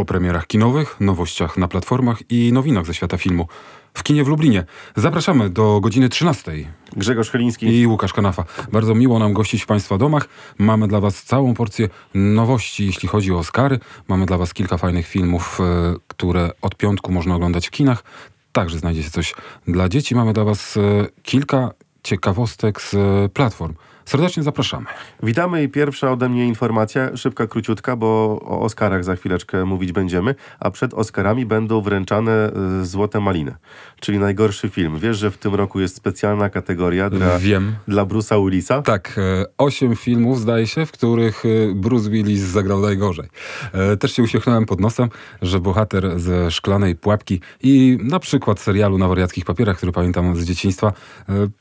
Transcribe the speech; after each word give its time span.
o 0.00 0.04
premierach 0.04 0.46
kinowych, 0.46 0.96
nowościach 1.00 1.56
na 1.56 1.68
platformach 1.68 2.18
i 2.30 2.52
nowinach 2.52 2.86
ze 2.86 2.94
świata 2.94 3.18
filmu. 3.18 3.48
W 3.94 4.02
kinie 4.02 4.24
w 4.24 4.28
Lublinie. 4.28 4.64
Zapraszamy 4.96 5.50
do 5.50 5.80
godziny 5.80 6.08
13. 6.08 6.52
Grzegorz 6.96 7.30
Chyliński 7.30 7.80
i 7.80 7.86
Łukasz 7.86 8.12
Kanafa. 8.12 8.44
Bardzo 8.72 8.94
miło 8.94 9.18
nam 9.18 9.32
gościć 9.32 9.62
w 9.62 9.66
Państwa 9.66 9.98
domach. 9.98 10.28
Mamy 10.58 10.88
dla 10.88 11.00
Was 11.00 11.22
całą 11.22 11.54
porcję 11.54 11.88
nowości, 12.14 12.86
jeśli 12.86 13.08
chodzi 13.08 13.32
o 13.32 13.38
Oscary. 13.38 13.78
Mamy 14.08 14.26
dla 14.26 14.38
Was 14.38 14.54
kilka 14.54 14.76
fajnych 14.78 15.06
filmów, 15.06 15.60
e, 15.60 15.94
które 16.08 16.50
od 16.62 16.76
piątku 16.76 17.12
można 17.12 17.34
oglądać 17.34 17.68
w 17.68 17.70
kinach. 17.70 18.04
Także 18.52 18.78
znajdzie 18.78 19.02
się 19.02 19.10
coś 19.10 19.34
dla 19.68 19.88
dzieci. 19.88 20.14
Mamy 20.14 20.32
dla 20.32 20.44
Was 20.44 20.76
e, 20.76 20.80
kilka 21.22 21.70
ciekawostek 22.02 22.82
z 22.82 22.94
e, 22.94 23.28
platform. 23.28 23.74
Serdecznie 24.10 24.42
zapraszamy. 24.42 24.86
Witamy 25.22 25.62
i 25.62 25.68
pierwsza 25.68 26.12
ode 26.12 26.28
mnie 26.28 26.46
informacja, 26.46 27.16
szybka, 27.16 27.46
króciutka, 27.46 27.96
bo 27.96 28.40
o 28.44 28.60
Oscarach 28.60 29.04
za 29.04 29.16
chwileczkę 29.16 29.64
mówić 29.64 29.92
będziemy, 29.92 30.34
a 30.60 30.70
przed 30.70 30.94
Oscarami 30.94 31.46
będą 31.46 31.80
wręczane 31.80 32.52
y, 32.82 32.86
Złote 32.86 33.20
Maliny, 33.20 33.54
czyli 34.00 34.18
najgorszy 34.18 34.68
film. 34.68 34.98
Wiesz, 34.98 35.18
że 35.18 35.30
w 35.30 35.38
tym 35.38 35.54
roku 35.54 35.80
jest 35.80 35.96
specjalna 35.96 36.50
kategoria 36.50 37.10
dla, 37.10 37.38
Wiem. 37.38 37.74
dla 37.88 38.04
Bruce'a 38.04 38.44
Willisa? 38.44 38.82
Tak, 38.82 39.18
e, 39.18 39.44
osiem 39.58 39.96
filmów 39.96 40.40
zdaje 40.40 40.66
się, 40.66 40.86
w 40.86 40.92
których 40.92 41.42
e, 41.44 41.74
Bruce 41.74 42.10
Willis 42.10 42.40
zagrał 42.40 42.80
najgorzej. 42.80 43.28
E, 43.72 43.96
też 43.96 44.12
się 44.12 44.22
uśmiechnąłem 44.22 44.66
pod 44.66 44.80
nosem, 44.80 45.08
że 45.42 45.60
bohater 45.60 46.20
ze 46.20 46.50
Szklanej 46.50 46.96
Pułapki 46.96 47.40
i 47.62 47.98
na 48.02 48.18
przykład 48.18 48.60
serialu 48.60 48.98
na 48.98 49.08
wariackich 49.08 49.44
papierach, 49.44 49.76
który 49.76 49.92
pamiętam 49.92 50.36
z 50.36 50.44
dzieciństwa, 50.44 50.92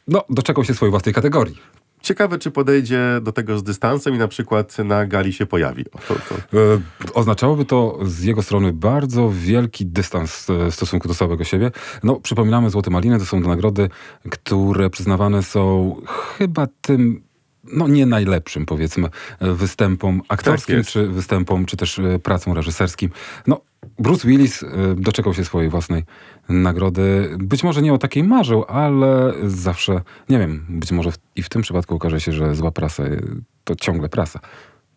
no, 0.07 0.23
doczekał 0.29 0.63
się 0.63 0.73
swojej 0.73 0.91
własnej 0.91 1.15
kategorii. 1.15 1.78
Ciekawe, 2.09 2.39
czy 2.39 2.51
podejdzie 2.51 2.99
do 3.21 3.31
tego 3.31 3.59
z 3.59 3.63
dystansem 3.63 4.15
i 4.15 4.17
na 4.17 4.27
przykład 4.27 4.77
na 4.77 5.05
gali 5.05 5.33
się 5.33 5.45
pojawi. 5.45 5.85
To, 5.85 6.15
to. 6.29 6.59
E, 6.59 6.79
oznaczałoby 7.13 7.65
to 7.65 7.99
z 8.05 8.23
jego 8.23 8.43
strony 8.43 8.73
bardzo 8.73 9.31
wielki 9.33 9.85
dystans 9.85 10.49
e, 10.49 10.71
w 10.71 10.75
stosunku 10.75 11.07
do 11.07 11.13
samego 11.13 11.43
siebie. 11.43 11.71
No, 12.03 12.19
przypominamy, 12.19 12.69
Złote 12.69 12.89
Maliny 12.89 13.19
to 13.19 13.25
są 13.25 13.39
nagrody, 13.39 13.89
które 14.29 14.89
przyznawane 14.89 15.43
są 15.43 15.95
chyba 16.37 16.67
tym 16.81 17.21
no 17.63 17.87
nie 17.87 18.05
najlepszym, 18.05 18.65
powiedzmy, 18.65 19.09
występom 19.41 20.21
aktorskim, 20.27 20.77
tak 20.77 20.87
czy 20.87 21.07
występom, 21.07 21.65
czy 21.65 21.77
też 21.77 21.99
e, 21.99 22.19
pracą 22.19 22.53
reżyserskim. 22.53 23.09
No, 23.47 23.61
Bruce 23.99 24.27
Willis 24.27 24.65
doczekał 24.95 25.33
się 25.33 25.45
swojej 25.45 25.69
własnej 25.69 26.03
nagrody. 26.49 27.35
Być 27.39 27.63
może 27.63 27.81
nie 27.81 27.93
o 27.93 27.97
takiej 27.97 28.23
marzył, 28.23 28.65
ale 28.67 29.33
zawsze, 29.43 30.01
nie 30.29 30.39
wiem, 30.39 30.65
być 30.69 30.91
może 30.91 31.11
i 31.35 31.43
w 31.43 31.49
tym 31.49 31.61
przypadku 31.61 31.95
okaże 31.95 32.21
się, 32.21 32.31
że 32.31 32.55
zła 32.55 32.71
prasa 32.71 33.03
to 33.63 33.75
ciągle 33.75 34.09
prasa. 34.09 34.39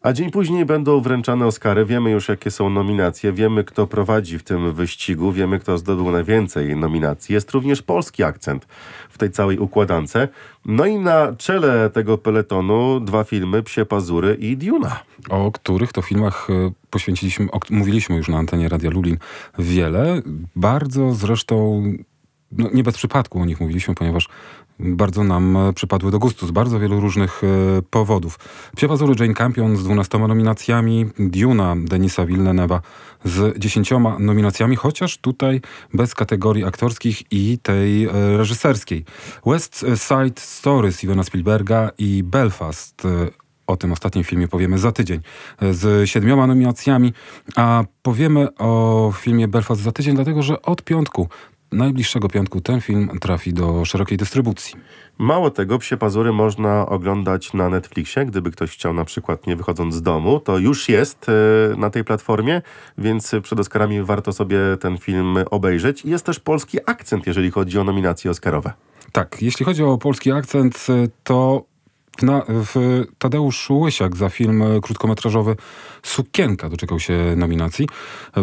A 0.03 0.13
dzień 0.13 0.31
później 0.31 0.65
będą 0.65 1.01
wręczane 1.01 1.47
Oscary. 1.47 1.85
Wiemy 1.85 2.11
już, 2.11 2.29
jakie 2.29 2.51
są 2.51 2.71
nominacje, 2.71 3.33
wiemy, 3.33 3.65
kto 3.65 3.87
prowadzi 3.87 4.39
w 4.39 4.43
tym 4.43 4.73
wyścigu, 4.73 5.33
wiemy, 5.33 5.59
kto 5.59 5.79
zdobył 5.79 6.11
najwięcej 6.11 6.77
nominacji. 6.77 7.33
Jest 7.33 7.51
również 7.51 7.83
polski 7.83 8.23
akcent 8.23 8.67
w 9.11 9.19
tej 9.19 9.31
całej 9.31 9.59
układance. 9.59 10.15
No 10.67 10.87
i 10.87 10.99
na 10.99 11.37
czele 11.37 11.91
tego 11.91 12.19
peletonu 12.19 13.01
dwa 13.01 13.25
filmy, 13.25 13.63
Psie 13.63 13.85
Pazury 13.85 14.35
i 14.35 14.57
Duna. 14.57 15.01
O 15.31 15.53
których 15.53 15.93
to 15.93 16.03
filmach 16.03 16.49
e, 16.51 16.73
poświęciliśmy, 16.91 17.49
mówiliśmy 17.71 18.17
już 18.17 18.29
na 18.29 18.39
antenie 18.39 18.69
Radia 18.69 18.91
Lublin 18.91 19.19
wiele. 19.59 20.23
Bardzo 20.57 21.13
zresztą 21.13 21.83
no, 22.59 22.69
nie 22.75 22.83
bez 22.83 22.97
przypadku 22.97 23.41
o 23.41 23.45
nich 23.45 23.61
mówiliśmy, 23.61 23.95
ponieważ 23.95 24.29
bardzo 24.83 25.25
nam 25.25 25.57
e, 25.57 25.73
przypadły 25.73 26.11
do 26.11 26.19
gustu 26.19 26.47
z 26.47 26.51
bardzo 26.51 26.81
wielu 26.81 27.01
różnych 27.01 27.43
e, 27.45 27.47
powodów. 27.91 28.39
Psie 28.77 28.89
Jane 29.21 29.35
Campion 29.35 29.77
z 29.77 29.85
12 29.85 30.19
nominacjami, 30.19 31.07
Duna 31.19 31.77
Denisa 31.79 32.27
Villeneuve'a 32.27 32.81
z 33.25 33.59
10 33.59 33.91
nominacjami, 34.19 34.77
chociaż 34.77 35.19
tutaj 35.19 35.61
bez 35.95 36.15
kategorii 36.15 36.65
aktorskich 36.65 37.33
i 37.33 37.59
tej 37.59 38.05
e, 38.05 38.11
reżyserskiej. 38.37 39.05
West 39.47 39.87
Side 39.97 40.41
Story 40.41 40.93
Stevena 40.93 41.25
Spielberga 41.25 41.91
i 41.99 42.23
Belfast 42.23 43.03
o 43.67 43.77
tym 43.77 43.93
ostatnim 43.93 44.25
filmie 44.25 44.49
powiemy 44.49 44.79
za 44.79 44.93
tydzień 44.93 45.21
z 45.71 46.11
siedmioma 46.11 46.47
nominacjami, 46.47 47.13
a 47.57 47.85
powiemy 48.03 48.55
o 48.57 49.13
filmie 49.17 49.49
Belfast 49.49 49.81
za 49.81 49.93
tydzień, 49.93 50.15
dlatego 50.15 50.43
że 50.43 50.63
od 50.63 50.83
piątku 50.83 51.29
najbliższego 51.73 52.29
piątku 52.29 52.61
ten 52.61 52.81
film 52.81 53.11
trafi 53.21 53.53
do 53.53 53.85
szerokiej 53.85 54.19
dystrybucji. 54.19 54.75
Mało 55.19 55.51
tego, 55.51 55.79
Psie 55.79 55.97
Pazury 55.97 56.33
można 56.33 56.87
oglądać 56.87 57.53
na 57.53 57.69
Netflixie, 57.69 58.27
gdyby 58.27 58.51
ktoś 58.51 58.71
chciał 58.71 58.95
na 58.95 59.05
przykład 59.05 59.47
nie 59.47 59.57
wychodząc 59.57 59.95
z 59.95 60.03
domu, 60.03 60.41
to 60.41 60.59
już 60.59 60.89
jest 60.89 61.27
e, 61.29 61.33
na 61.77 61.91
tej 61.91 62.05
platformie, 62.05 62.63
więc 62.99 63.33
przed 63.43 63.61
Oscarami 63.61 64.03
warto 64.03 64.33
sobie 64.33 64.59
ten 64.81 64.99
film 64.99 65.37
obejrzeć. 65.51 66.05
Jest 66.05 66.27
też 66.27 66.41
polski 66.41 66.79
akcent, 66.87 67.27
jeżeli 67.27 67.51
chodzi 67.51 67.79
o 67.79 67.85
nominacje 67.85 68.31
Oscarowe. 68.31 68.73
Tak, 69.13 69.43
jeśli 69.43 69.65
chodzi 69.65 69.83
o 69.83 69.99
polski 69.99 70.33
akcent, 70.33 70.87
e, 70.89 71.09
to 71.25 71.65
na, 72.23 72.43
w 72.49 73.05
Tadeusz 73.19 73.71
Łysiak 73.71 74.17
za 74.17 74.29
film 74.29 74.65
krótkometrażowy 74.83 75.57
Sukienka 76.03 76.69
doczekał 76.69 77.01
się 77.01 77.35
nominacji. 77.37 77.89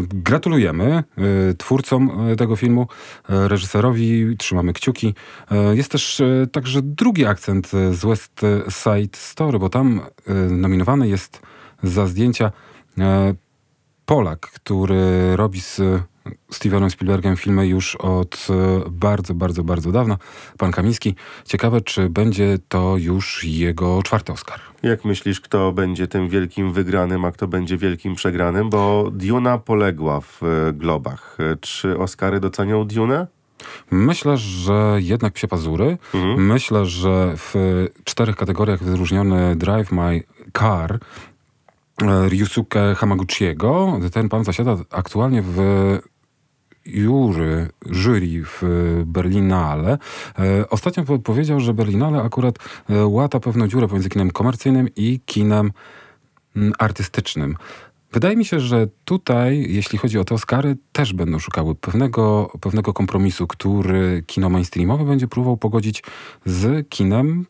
Gratulujemy 0.10 1.04
y, 1.52 1.56
twórcom 1.56 2.12
tego 2.38 2.56
filmu, 2.56 2.88
reżyserowi, 3.30 4.38
trzymamy 4.38 4.74
kciuki. 4.74 5.16
Jest 5.74 5.92
też 5.92 6.22
także 6.52 6.82
drugi 6.82 7.26
akcent 7.26 7.68
z 7.68 8.06
West 8.06 8.42
Side 8.70 9.18
Story, 9.18 9.60
bo 9.60 9.70
tam 9.70 10.02
nominowany 10.50 11.08
jest 11.08 11.42
za 11.84 12.08
zdjęcia 12.08 12.52
Polak, 14.06 14.40
który 14.40 15.36
robi 15.36 15.62
z 15.62 15.82
Stevenem 16.52 16.90
Spielbergiem 16.90 17.38
filmy 17.38 17.68
już 17.68 17.96
od 17.96 18.48
e, 18.50 18.90
bardzo, 18.90 19.34
bardzo, 19.34 19.64
bardzo 19.64 19.92
dawna. 19.92 20.18
Pan 20.58 20.72
Kamiński. 20.72 21.16
Ciekawe, 21.46 21.82
czy 21.82 22.10
będzie 22.10 22.58
to 22.70 22.98
już 22.98 23.44
jego 23.44 24.04
czwarty 24.04 24.34
Oscar. 24.34 24.60
Jak 24.84 25.06
myślisz, 25.06 25.42
kto 25.42 25.72
będzie 25.72 26.08
tym 26.08 26.30
wielkim 26.30 26.74
wygranym, 26.74 27.26
a 27.26 27.32
kto 27.32 27.48
będzie 27.48 27.78
wielkim 27.78 28.16
przegranym? 28.16 28.70
Bo 28.70 29.12
Duna 29.12 29.58
poległa 29.58 30.22
w 30.22 30.44
e, 30.44 30.74
globach. 30.74 31.38
E, 31.40 31.56
czy 31.62 31.98
Oscary 31.98 32.40
docenią 32.40 32.86
Dune? 32.86 33.28
Myślę, 33.92 34.38
że 34.38 34.98
jednak 34.98 35.34
psie 35.34 35.48
pazury. 35.48 35.98
Mhm. 36.14 36.48
Myślę, 36.48 36.86
że 36.86 37.34
w 37.38 37.54
czterech 38.04 38.36
kategoriach 38.36 38.84
wyróżniony 38.84 39.56
Drive 39.56 39.92
My 39.92 40.24
Car 40.60 41.00
Ryusuke 42.28 42.96
Hamaguchiego. 42.96 44.00
Ten 44.14 44.30
pan 44.30 44.44
zasiada 44.44 44.78
aktualnie 44.92 45.42
w 45.42 45.58
jury, 46.86 47.68
jury 47.86 48.44
w 48.44 48.64
Berlinale. 49.06 49.98
E, 50.40 50.70
ostatnio 50.70 51.20
powiedział, 51.20 51.60
że 51.60 51.74
Berlinale 51.74 52.22
akurat 52.22 52.56
e, 52.90 53.06
łata 53.06 53.40
pewną 53.40 53.68
dziurę 53.68 53.88
pomiędzy 53.88 54.10
kinem 54.10 54.32
komercyjnym 54.32 54.88
i 54.96 55.20
kinem 55.26 55.72
mm, 56.56 56.74
artystycznym. 56.80 57.56
Wydaje 58.12 58.36
mi 58.36 58.46
się, 58.46 58.60
że 58.60 58.88
tutaj, 59.06 59.66
jeśli 59.70 59.98
chodzi 59.98 60.20
o 60.20 60.26
te 60.26 60.36
Oscary, 60.36 60.78
też 60.92 61.14
będą 61.14 61.40
szukały 61.40 61.76
pewnego, 61.76 62.52
pewnego 62.62 62.94
kompromisu, 62.94 63.48
który 63.48 64.24
kino 64.28 64.50
mainstreamowe 64.50 65.06
będzie 65.06 65.28
próbował 65.28 65.58
pogodzić 65.58 66.04
z 66.46 66.90
kinem 66.90 67.46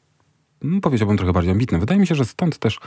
mm, 0.63 0.81
powiedziałbym 0.81 1.18
trochę 1.18 1.34
bardziej 1.34 1.51
ambitne. 1.51 1.79
Wydaje 1.79 2.00
mi 2.00 2.07
się, 2.07 2.16
że 2.16 2.25
stąd 2.25 2.57
też 2.57 2.79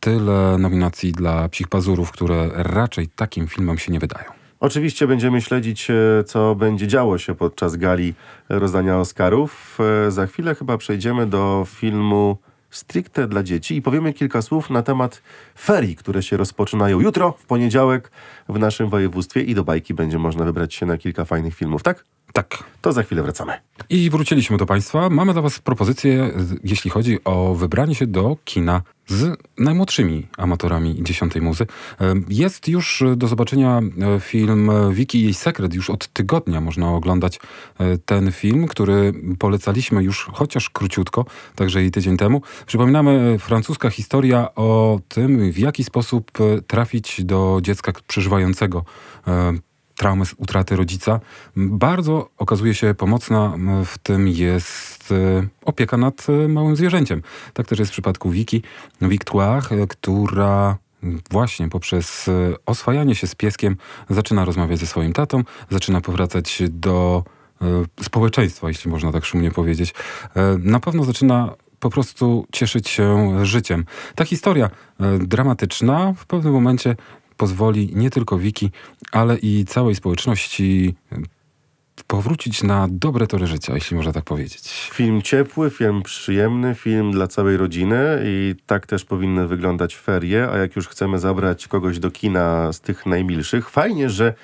tyle 0.00 0.56
nominacji 0.58 1.12
dla 1.12 1.48
Psich 1.48 1.68
Pazurów, 1.68 2.10
które 2.10 2.50
raczej 2.54 3.08
takim 3.08 3.46
filmom 3.46 3.78
się 3.78 3.92
nie 3.92 4.00
wydają. 4.00 4.37
Oczywiście 4.60 5.06
będziemy 5.06 5.40
śledzić, 5.40 5.90
e, 5.90 6.24
co 6.24 6.54
będzie 6.54 6.86
działo 6.86 7.18
się 7.18 7.34
podczas 7.34 7.76
gali 7.76 8.14
rozdania 8.48 8.98
Oscarów. 8.98 9.78
E, 10.06 10.10
za 10.10 10.26
chwilę 10.26 10.54
chyba 10.54 10.78
przejdziemy 10.78 11.26
do 11.26 11.64
filmu 11.68 12.36
stricte 12.70 13.28
dla 13.28 13.42
dzieci 13.42 13.76
i 13.76 13.82
powiemy 13.82 14.12
kilka 14.12 14.42
słów 14.42 14.70
na 14.70 14.82
temat 14.82 15.22
ferii, 15.58 15.96
które 15.96 16.22
się 16.22 16.36
rozpoczynają 16.36 17.00
jutro, 17.00 17.32
w 17.32 17.46
poniedziałek 17.46 18.10
w 18.48 18.58
naszym 18.58 18.88
województwie 18.88 19.42
i 19.42 19.54
do 19.54 19.64
bajki 19.64 19.94
będzie 19.94 20.18
można 20.18 20.44
wybrać 20.44 20.74
się 20.74 20.86
na 20.86 20.98
kilka 20.98 21.24
fajnych 21.24 21.54
filmów, 21.54 21.82
tak? 21.82 22.04
Tak. 22.32 22.64
To 22.80 22.92
za 22.92 23.02
chwilę 23.02 23.22
wracamy. 23.22 23.52
I 23.90 24.10
wróciliśmy 24.10 24.56
do 24.56 24.66
Państwa. 24.66 25.10
Mamy 25.10 25.32
dla 25.32 25.42
Was 25.42 25.58
propozycję, 25.58 26.30
jeśli 26.64 26.90
chodzi 26.90 27.24
o 27.24 27.54
wybranie 27.54 27.94
się 27.94 28.06
do 28.06 28.36
kina 28.44 28.82
z 29.08 29.38
najmłodszymi 29.58 30.26
amatorami 30.36 31.02
dziesiątej 31.02 31.42
muzy. 31.42 31.66
Jest 32.28 32.68
już 32.68 33.04
do 33.16 33.28
zobaczenia 33.28 33.80
e, 33.80 34.20
film 34.20 34.70
Wiki 34.92 35.18
i 35.18 35.22
jej 35.22 35.34
sekret. 35.34 35.74
Już 35.74 35.90
od 35.90 36.08
tygodnia 36.08 36.60
można 36.60 36.94
oglądać 36.94 37.40
e, 37.78 37.98
ten 37.98 38.32
film, 38.32 38.66
który 38.66 39.12
polecaliśmy 39.38 40.02
już 40.02 40.24
chociaż 40.32 40.70
króciutko, 40.70 41.24
także 41.54 41.84
i 41.84 41.90
tydzień 41.90 42.16
temu. 42.16 42.42
Przypominamy, 42.66 43.10
e, 43.34 43.38
francuska 43.38 43.90
historia 43.90 44.54
o 44.54 45.00
tym, 45.08 45.52
w 45.52 45.58
jaki 45.58 45.84
sposób 45.84 46.30
trafić 46.66 47.24
do 47.24 47.58
dziecka 47.62 47.92
przeżywającego 48.06 48.37
traumy 49.96 50.26
z 50.26 50.34
utraty 50.36 50.76
rodzica. 50.76 51.20
Bardzo 51.56 52.30
okazuje 52.38 52.74
się 52.74 52.94
pomocna 52.94 53.54
w 53.84 53.98
tym 53.98 54.28
jest 54.28 55.12
e, 55.12 55.48
opieka 55.64 55.96
nad 55.96 56.26
e, 56.28 56.48
małym 56.48 56.76
zwierzęciem. 56.76 57.22
Tak 57.52 57.66
też 57.66 57.78
jest 57.78 57.90
w 57.90 57.92
przypadku 57.92 58.30
Wiki, 58.30 58.62
Victoire, 59.02 59.62
e, 59.70 59.86
która 59.86 60.78
właśnie 61.30 61.68
poprzez 61.68 62.28
e, 62.28 62.32
oswajanie 62.66 63.14
się 63.14 63.26
z 63.26 63.34
pieskiem 63.34 63.76
zaczyna 64.10 64.44
rozmawiać 64.44 64.78
ze 64.78 64.86
swoim 64.86 65.12
tatą, 65.12 65.42
zaczyna 65.70 66.00
powracać 66.00 66.62
do 66.68 67.24
e, 67.62 68.04
społeczeństwa, 68.04 68.68
jeśli 68.68 68.90
można 68.90 69.12
tak 69.12 69.24
szumnie 69.24 69.50
powiedzieć. 69.50 69.94
E, 70.36 70.56
na 70.58 70.80
pewno 70.80 71.04
zaczyna 71.04 71.54
po 71.80 71.90
prostu 71.90 72.46
cieszyć 72.52 72.88
się 72.88 73.36
życiem. 73.46 73.84
Ta 74.14 74.24
historia 74.24 74.70
dramatyczna 75.18 76.12
w 76.16 76.26
pewnym 76.26 76.52
momencie 76.52 76.96
pozwoli 77.38 77.90
nie 77.94 78.10
tylko 78.10 78.38
Wiki, 78.38 78.70
ale 79.12 79.38
i 79.38 79.64
całej 79.64 79.94
społeczności 79.94 80.94
powrócić 82.06 82.62
na 82.62 82.86
dobre 82.90 83.26
tory 83.26 83.46
życia, 83.46 83.74
jeśli 83.74 83.96
można 83.96 84.12
tak 84.12 84.24
powiedzieć. 84.24 84.90
Film 84.94 85.22
ciepły, 85.22 85.70
film 85.70 86.02
przyjemny, 86.02 86.74
film 86.74 87.10
dla 87.12 87.26
całej 87.26 87.56
rodziny 87.56 88.22
i 88.24 88.54
tak 88.66 88.86
też 88.86 89.04
powinny 89.04 89.46
wyglądać 89.46 89.96
ferie, 89.96 90.48
a 90.50 90.56
jak 90.56 90.76
już 90.76 90.88
chcemy 90.88 91.18
zabrać 91.18 91.68
kogoś 91.68 91.98
do 91.98 92.10
kina 92.10 92.72
z 92.72 92.80
tych 92.80 93.06
najmilszych, 93.06 93.70
fajnie, 93.70 94.10
że 94.10 94.34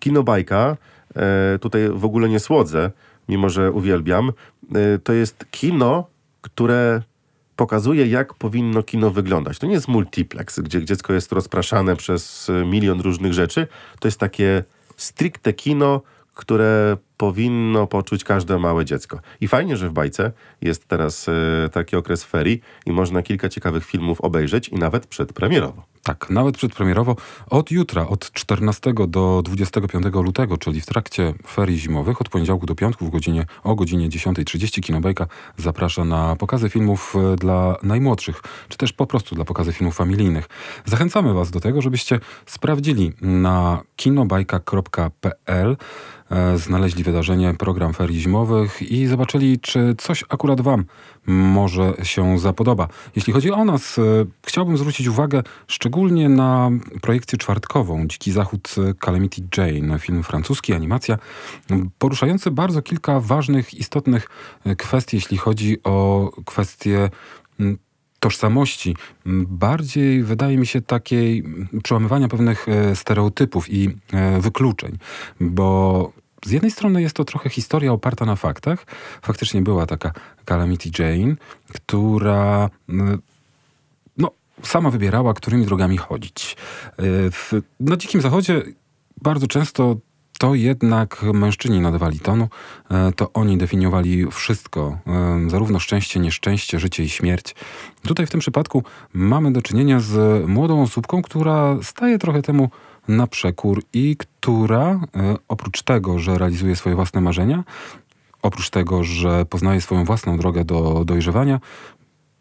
kino 0.00 0.22
bajka, 0.22 0.76
e, 1.16 1.58
tutaj 1.58 1.88
w 1.88 2.04
ogóle 2.04 2.28
nie 2.28 2.40
słodzę, 2.40 2.90
mimo 3.28 3.48
że 3.48 3.72
uwielbiam, 3.72 4.32
e, 4.74 4.98
to 4.98 5.12
jest 5.12 5.46
kino, 5.50 6.06
które 6.40 7.02
pokazuje, 7.56 8.06
jak 8.06 8.34
powinno 8.34 8.82
kino 8.82 9.10
wyglądać. 9.10 9.58
To 9.58 9.66
nie 9.66 9.72
jest 9.72 9.88
multiplex, 9.88 10.60
gdzie 10.60 10.84
dziecko 10.84 11.12
jest 11.12 11.32
rozpraszane 11.32 11.96
przez 11.96 12.50
milion 12.66 13.00
różnych 13.00 13.32
rzeczy. 13.32 13.66
To 14.00 14.08
jest 14.08 14.20
takie 14.20 14.64
stricte 14.96 15.52
kino, 15.52 16.02
które 16.34 16.96
powinno 17.24 17.86
poczuć 17.86 18.24
każde 18.24 18.58
małe 18.58 18.84
dziecko. 18.84 19.20
I 19.40 19.48
fajnie, 19.48 19.76
że 19.76 19.88
w 19.88 19.92
bajce 19.92 20.32
jest 20.60 20.88
teraz 20.88 21.28
e, 21.28 21.68
taki 21.72 21.96
okres 21.96 22.24
ferii 22.24 22.60
i 22.86 22.92
można 22.92 23.22
kilka 23.22 23.48
ciekawych 23.48 23.84
filmów 23.84 24.20
obejrzeć 24.20 24.68
i 24.68 24.74
nawet 24.74 25.06
przedpremierowo. 25.06 25.82
Tak, 26.02 26.30
nawet 26.30 26.56
przedpremierowo. 26.56 27.16
Od 27.50 27.70
jutra, 27.70 28.06
od 28.06 28.32
14 28.32 28.92
do 29.08 29.42
25 29.44 30.06
lutego, 30.14 30.58
czyli 30.58 30.80
w 30.80 30.86
trakcie 30.86 31.34
ferii 31.46 31.78
zimowych, 31.78 32.20
od 32.20 32.28
poniedziałku 32.28 32.66
do 32.66 32.74
piątku 32.74 33.06
w 33.06 33.10
godzinie, 33.10 33.46
o 33.62 33.74
godzinie 33.74 34.08
10.30 34.08 34.82
Kinobajka 34.82 35.26
zaprasza 35.56 36.04
na 36.04 36.36
pokazy 36.36 36.68
filmów 36.68 37.14
e, 37.16 37.36
dla 37.36 37.76
najmłodszych, 37.82 38.42
czy 38.68 38.78
też 38.78 38.92
po 38.92 39.06
prostu 39.06 39.34
dla 39.34 39.44
pokazy 39.44 39.72
filmów 39.72 39.94
familijnych. 39.94 40.48
Zachęcamy 40.84 41.34
Was 41.34 41.50
do 41.50 41.60
tego, 41.60 41.82
żebyście 41.82 42.20
sprawdzili 42.46 43.12
na 43.20 43.82
kinobajka.pl 43.96 45.76
E, 46.30 46.58
znaleźli 46.58 47.04
wydarzenie, 47.14 47.54
program 47.54 47.92
ferii 47.92 48.20
zimowych 48.20 48.82
i 48.82 49.06
zobaczyli, 49.06 49.58
czy 49.60 49.94
coś 49.98 50.24
akurat 50.28 50.60
Wam 50.60 50.84
może 51.26 51.94
się 52.02 52.38
zapodoba. 52.38 52.88
Jeśli 53.16 53.32
chodzi 53.32 53.50
o 53.50 53.64
nas, 53.64 53.98
e, 53.98 54.02
chciałbym 54.46 54.78
zwrócić 54.78 55.06
uwagę 55.06 55.42
szczególnie 55.66 56.28
na 56.28 56.70
projekcję 57.00 57.38
czwartkową 57.38 58.06
Dziki 58.06 58.32
Zachód 58.32 58.74
Calamity 59.04 59.42
Jane, 59.56 59.98
film 59.98 60.22
francuski, 60.22 60.72
animacja, 60.72 61.18
poruszający 61.98 62.50
bardzo 62.50 62.82
kilka 62.82 63.20
ważnych, 63.20 63.74
istotnych 63.74 64.28
e, 64.64 64.76
kwestii, 64.76 65.16
jeśli 65.16 65.36
chodzi 65.36 65.82
o 65.84 66.30
kwestie 66.44 67.10
tożsamości, 68.20 68.96
bardziej 69.48 70.22
wydaje 70.22 70.58
mi 70.58 70.66
się 70.66 70.80
takiej 70.80 71.44
przełamywania 71.82 72.28
pewnych 72.28 72.66
stereotypów 72.94 73.72
i 73.72 73.96
wykluczeń, 74.40 74.98
bo 75.40 76.12
z 76.44 76.50
jednej 76.50 76.70
strony 76.70 77.02
jest 77.02 77.16
to 77.16 77.24
trochę 77.24 77.50
historia 77.50 77.92
oparta 77.92 78.24
na 78.24 78.36
faktach. 78.36 78.86
Faktycznie 79.22 79.62
była 79.62 79.86
taka 79.86 80.12
Calamity 80.44 80.90
Jane, 80.98 81.34
która 81.72 82.70
no, 84.18 84.30
sama 84.62 84.90
wybierała, 84.90 85.34
którymi 85.34 85.66
drogami 85.66 85.96
chodzić. 85.96 86.56
W, 87.32 87.52
na 87.80 87.96
Dzikim 87.96 88.20
Zachodzie 88.20 88.62
bardzo 89.22 89.46
często 89.46 89.96
to 90.38 90.54
jednak 90.54 91.22
mężczyźni 91.22 91.80
nadawali 91.80 92.20
tonu, 92.20 92.48
e, 92.90 93.12
to 93.12 93.32
oni 93.32 93.58
definiowali 93.58 94.26
wszystko, 94.30 94.98
e, 95.06 95.50
zarówno 95.50 95.78
szczęście, 95.78 96.20
nieszczęście, 96.20 96.78
życie 96.78 97.04
i 97.04 97.08
śmierć. 97.08 97.54
Tutaj 98.02 98.26
w 98.26 98.30
tym 98.30 98.40
przypadku 98.40 98.82
mamy 99.12 99.52
do 99.52 99.62
czynienia 99.62 100.00
z 100.00 100.44
młodą 100.48 100.82
osóbką, 100.82 101.22
która 101.22 101.76
staje 101.82 102.18
trochę 102.18 102.42
temu 102.42 102.70
na 103.08 103.26
przekór 103.26 103.82
i 103.92 104.16
która 104.16 105.00
e, 105.16 105.36
oprócz 105.48 105.82
tego, 105.82 106.18
że 106.18 106.38
realizuje 106.38 106.76
swoje 106.76 106.96
własne 106.96 107.20
marzenia, 107.20 107.64
oprócz 108.42 108.70
tego, 108.70 109.04
że 109.04 109.44
poznaje 109.44 109.80
swoją 109.80 110.04
własną 110.04 110.36
drogę 110.36 110.64
do 110.64 111.04
dojrzewania, 111.04 111.60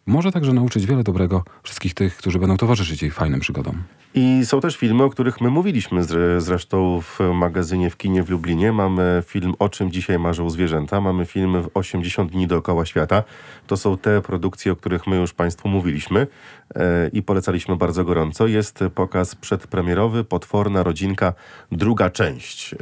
może 0.05 0.31
także 0.31 0.53
nauczyć 0.53 0.85
wiele 0.85 1.03
dobrego 1.03 1.43
wszystkich 1.63 1.93
tych, 1.93 2.17
którzy 2.17 2.39
będą 2.39 2.57
towarzyszyć 2.57 3.01
jej 3.01 3.11
fajnym 3.11 3.39
przygodom. 3.39 3.83
I 4.15 4.45
są 4.45 4.61
też 4.61 4.77
filmy, 4.77 5.03
o 5.03 5.09
których 5.09 5.41
my 5.41 5.49
mówiliśmy 5.49 6.03
zresztą 6.37 7.01
w 7.01 7.19
magazynie 7.33 7.89
w 7.89 7.97
kinie 7.97 8.23
w 8.23 8.29
Lublinie. 8.29 8.71
Mamy 8.71 9.23
film 9.25 9.53
O 9.59 9.69
czym 9.69 9.91
dzisiaj 9.91 10.19
marzą 10.19 10.49
zwierzęta, 10.49 11.01
mamy 11.01 11.25
film 11.25 11.61
w 11.61 11.69
80 11.73 12.31
dni 12.31 12.47
dookoła 12.47 12.85
świata. 12.85 13.23
To 13.67 13.77
są 13.77 13.97
te 13.97 14.21
produkcje, 14.21 14.71
o 14.71 14.75
których 14.75 15.07
my 15.07 15.15
już 15.15 15.33
Państwu 15.33 15.67
mówiliśmy 15.67 16.27
e, 16.75 17.07
i 17.07 17.23
polecaliśmy 17.23 17.75
bardzo 17.75 18.03
gorąco. 18.03 18.47
Jest 18.47 18.79
pokaz 18.95 19.35
przedpremierowy 19.35 20.23
Potworna 20.23 20.83
rodzinka, 20.83 21.33
druga 21.71 22.09
część. 22.09 22.73
E, 22.73 22.77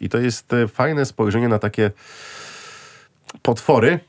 I 0.00 0.08
to 0.08 0.18
jest 0.18 0.52
fajne 0.68 1.04
spojrzenie 1.04 1.48
na 1.48 1.58
takie 1.58 1.90
potwory, 3.42 4.00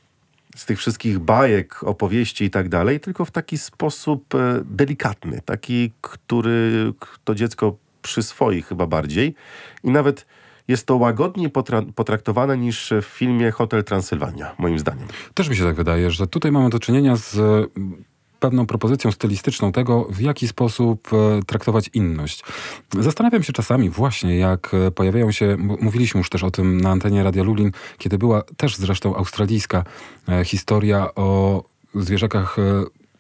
z 0.56 0.66
tych 0.66 0.80
wszystkich 0.80 1.20
bajek, 1.20 1.84
opowieści 1.84 2.46
i 2.46 2.50
tak 2.50 2.70
dalej, 2.70 3.00
tylko 3.00 3.26
w 3.26 3.32
taki 3.32 3.58
sposób 3.58 4.36
e, 4.36 4.62
delikatny, 4.66 5.42
taki, 5.46 5.92
który 6.02 6.94
to 7.24 7.36
dziecko 7.36 7.76
przyswoi 8.02 8.62
chyba 8.62 8.88
bardziej. 8.88 9.36
I 9.84 9.92
nawet 9.92 10.26
jest 10.68 10.86
to 10.86 10.96
łagodniej 10.96 11.50
potra- 11.50 11.94
potraktowane 11.96 12.58
niż 12.58 12.94
w 13.02 13.06
filmie 13.06 13.52
Hotel 13.52 13.84
Transylwania, 13.84 14.56
moim 14.58 14.80
zdaniem. 14.80 15.08
Też 15.34 15.50
mi 15.50 15.56
się 15.56 15.64
tak 15.64 15.76
wydaje, 15.76 16.12
że 16.12 16.28
tutaj 16.28 16.52
mamy 16.52 16.70
do 16.70 16.80
czynienia 16.80 17.16
z 17.16 17.38
pewną 18.40 18.66
propozycją 18.66 19.12
stylistyczną 19.12 19.72
tego, 19.72 20.08
w 20.10 20.22
jaki 20.22 20.48
sposób 20.48 21.10
e, 21.14 21.44
traktować 21.44 21.90
inność. 21.94 22.44
Zastanawiam 23.00 23.44
się 23.44 23.54
czasami 23.54 23.90
właśnie, 23.90 24.38
jak 24.38 24.72
e, 24.74 24.92
pojawiają 24.92 25.32
się, 25.32 25.58
mówiliśmy 25.58 26.18
już 26.18 26.30
też 26.30 26.44
o 26.44 26.52
tym 26.52 26.82
na 26.82 26.90
antenie 26.90 27.24
Radia 27.24 27.44
Lublin, 27.44 27.72
kiedy 27.98 28.18
była 28.18 28.44
też 28.58 28.78
zresztą 28.78 29.16
australijska 29.16 29.84
e, 30.30 30.46
historia 30.46 31.16
o 31.16 31.64
zwierzakach 31.96 32.58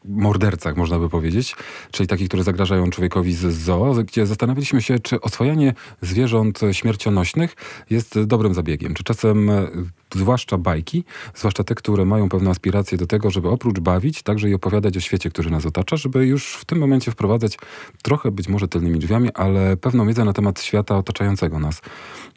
mordercach, 0.07 0.77
można 0.77 0.99
by 0.99 1.09
powiedzieć, 1.09 1.55
czyli 1.91 2.07
takich, 2.07 2.27
które 2.27 2.43
zagrażają 2.43 2.89
człowiekowi 2.89 3.33
z 3.33 3.53
zoo, 3.53 3.93
gdzie 3.93 4.25
zastanawialiśmy 4.25 4.81
się, 4.81 4.99
czy 4.99 5.21
oswajanie 5.21 5.73
zwierząt 6.01 6.61
śmiercionośnych 6.71 7.55
jest 7.89 8.23
dobrym 8.23 8.53
zabiegiem. 8.53 8.93
Czy 8.93 9.03
czasem, 9.03 9.49
e, 9.49 9.67
zwłaszcza 10.15 10.57
bajki, 10.57 11.03
zwłaszcza 11.35 11.63
te, 11.63 11.75
które 11.75 12.05
mają 12.05 12.29
pewne 12.29 12.49
aspiracje 12.49 12.97
do 12.97 13.07
tego, 13.07 13.31
żeby 13.31 13.49
oprócz 13.49 13.79
bawić, 13.79 14.23
także 14.23 14.49
i 14.49 14.53
opowiadać 14.53 14.97
o 14.97 14.99
świecie, 14.99 15.29
który 15.29 15.49
nas 15.49 15.65
otacza, 15.65 15.97
żeby 15.97 16.25
już 16.25 16.53
w 16.55 16.65
tym 16.65 16.77
momencie 16.77 17.11
wprowadzać 17.11 17.57
trochę 18.03 18.31
być 18.31 18.47
może 18.47 18.67
tylnymi 18.67 18.99
drzwiami, 18.99 19.29
ale 19.33 19.77
pewną 19.77 20.07
wiedzę 20.07 20.25
na 20.25 20.33
temat 20.33 20.61
świata 20.61 20.97
otaczającego 20.97 21.59
nas 21.59 21.81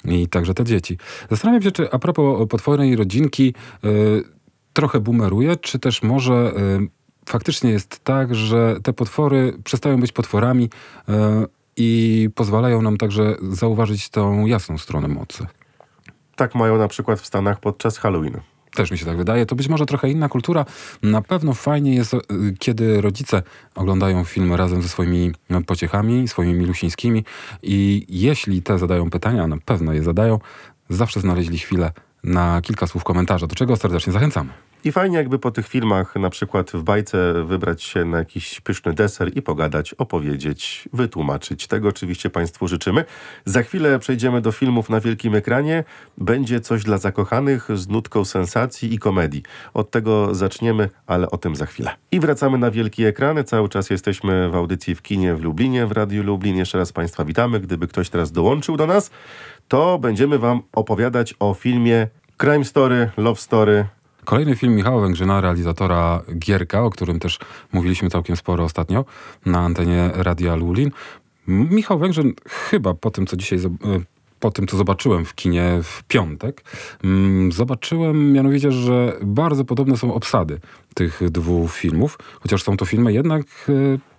i 0.04 0.28
także 0.28 0.54
te 0.54 0.64
dzieci. 0.64 0.98
Zastanawiam 1.30 1.62
się, 1.62 1.72
czy 1.72 1.90
a 1.90 1.98
propos 1.98 2.48
potwornej 2.48 2.96
rodzinki, 2.96 3.54
yy, 3.82 4.24
trochę 4.72 5.00
bumeruje, 5.00 5.56
czy 5.56 5.78
też 5.78 6.02
może 6.02 6.52
yy, 6.80 6.88
faktycznie 7.28 7.70
jest 7.70 8.04
tak, 8.04 8.34
że 8.34 8.76
te 8.82 8.92
potwory 8.92 9.58
przestają 9.64 10.00
być 10.00 10.12
potworami 10.12 10.70
e, 11.08 11.46
i 11.76 12.30
pozwalają 12.34 12.82
nam 12.82 12.96
także 12.96 13.36
zauważyć 13.50 14.08
tą 14.08 14.46
jasną 14.46 14.78
stronę 14.78 15.08
mocy. 15.08 15.46
Tak 16.36 16.54
mają 16.54 16.78
na 16.78 16.88
przykład 16.88 17.20
w 17.20 17.26
Stanach 17.26 17.60
podczas 17.60 17.98
Halloween. 17.98 18.40
Też 18.74 18.90
mi 18.90 18.98
się 18.98 19.06
tak 19.06 19.16
wydaje. 19.16 19.46
To 19.46 19.56
być 19.56 19.68
może 19.68 19.86
trochę 19.86 20.10
inna 20.10 20.28
kultura. 20.28 20.64
Na 21.02 21.22
pewno 21.22 21.54
fajnie 21.54 21.94
jest, 21.94 22.14
e, 22.14 22.18
kiedy 22.58 23.00
rodzice 23.00 23.42
oglądają 23.74 24.24
film 24.24 24.54
razem 24.54 24.82
ze 24.82 24.88
swoimi 24.88 25.32
e, 25.50 25.60
pociechami, 25.60 26.28
swoimi 26.28 26.54
milusińskimi 26.54 27.24
i 27.62 28.06
jeśli 28.08 28.62
te 28.62 28.78
zadają 28.78 29.10
pytania, 29.10 29.46
na 29.46 29.56
pewno 29.64 29.92
je 29.92 30.02
zadają, 30.02 30.38
zawsze 30.88 31.20
znaleźli 31.20 31.58
chwilę 31.58 31.92
na 32.24 32.60
kilka 32.62 32.86
słów 32.86 33.04
komentarza, 33.04 33.46
do 33.46 33.54
czego 33.54 33.76
serdecznie 33.76 34.12
zachęcamy. 34.12 34.50
I 34.84 34.92
fajnie 34.92 35.16
jakby 35.16 35.38
po 35.38 35.50
tych 35.50 35.68
filmach, 35.68 36.16
na 36.16 36.30
przykład 36.30 36.70
w 36.70 36.82
bajce, 36.82 37.44
wybrać 37.44 37.82
się 37.82 38.04
na 38.04 38.18
jakiś 38.18 38.60
pyszny 38.60 38.92
deser 38.92 39.36
i 39.36 39.42
pogadać, 39.42 39.94
opowiedzieć, 39.94 40.88
wytłumaczyć. 40.92 41.66
Tego 41.66 41.88
oczywiście 41.88 42.30
Państwu 42.30 42.68
życzymy. 42.68 43.04
Za 43.44 43.62
chwilę 43.62 43.98
przejdziemy 43.98 44.40
do 44.40 44.52
filmów 44.52 44.90
na 44.90 45.00
wielkim 45.00 45.34
ekranie. 45.34 45.84
Będzie 46.18 46.60
coś 46.60 46.84
dla 46.84 46.98
zakochanych 46.98 47.68
z 47.74 47.88
nutką 47.88 48.24
sensacji 48.24 48.94
i 48.94 48.98
komedii. 48.98 49.42
Od 49.74 49.90
tego 49.90 50.34
zaczniemy, 50.34 50.88
ale 51.06 51.30
o 51.30 51.38
tym 51.38 51.56
za 51.56 51.66
chwilę. 51.66 51.90
I 52.12 52.20
wracamy 52.20 52.58
na 52.58 52.70
wielki 52.70 53.04
ekran. 53.04 53.44
Cały 53.44 53.68
czas 53.68 53.90
jesteśmy 53.90 54.50
w 54.50 54.54
audycji 54.54 54.94
w 54.94 55.02
kinie 55.02 55.34
w 55.34 55.42
Lublinie, 55.42 55.86
w 55.86 55.92
Radiu 55.92 56.22
Lublin. 56.22 56.56
Jeszcze 56.56 56.78
raz 56.78 56.92
Państwa 56.92 57.24
witamy. 57.24 57.60
Gdyby 57.60 57.88
ktoś 57.88 58.10
teraz 58.10 58.32
dołączył 58.32 58.76
do 58.76 58.86
nas, 58.86 59.10
to 59.68 59.98
będziemy 59.98 60.38
Wam 60.38 60.62
opowiadać 60.72 61.34
o 61.38 61.54
filmie 61.54 62.08
Crime 62.38 62.64
Story, 62.64 63.10
Love 63.16 63.40
Story, 63.40 63.84
Kolejny 64.28 64.56
film 64.56 64.74
Michała 64.74 65.00
Węgrzyna, 65.00 65.40
realizatora 65.40 66.22
Gierka, 66.38 66.82
o 66.82 66.90
którym 66.90 67.18
też 67.18 67.38
mówiliśmy 67.72 68.10
całkiem 68.10 68.36
sporo 68.36 68.64
ostatnio 68.64 69.04
na 69.46 69.60
antenie 69.60 70.10
Radia 70.14 70.54
Lulin. 70.54 70.90
Michał 71.46 71.98
Węgrzyn 71.98 72.32
chyba 72.48 72.94
po 72.94 73.10
tym, 73.10 73.26
co 73.26 73.36
dzisiaj 73.36 73.58
e, 73.58 73.60
po 74.40 74.50
tym, 74.50 74.66
co 74.66 74.76
zobaczyłem 74.76 75.24
w 75.24 75.34
kinie 75.34 75.80
w 75.82 76.02
piątek, 76.02 76.64
mm, 77.04 77.52
zobaczyłem 77.52 78.32
mianowicie, 78.32 78.72
że 78.72 79.16
bardzo 79.22 79.64
podobne 79.64 79.96
są 79.96 80.14
obsady 80.14 80.60
tych 80.94 81.30
dwóch 81.30 81.72
filmów, 81.72 82.18
chociaż 82.40 82.62
są 82.62 82.76
to 82.76 82.84
filmy 82.84 83.12
jednak 83.12 83.42
e, 83.68 83.72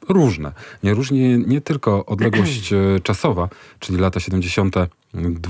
różne. 0.10 0.52
Nie 0.84 0.94
różni 0.94 1.44
nie 1.48 1.62
tylko 1.62 2.06
odległość 2.06 2.74
e, 2.74 2.78
czasowa, 3.04 3.50
czyli 3.80 3.98
lata 3.98 4.20
70. 4.20 4.76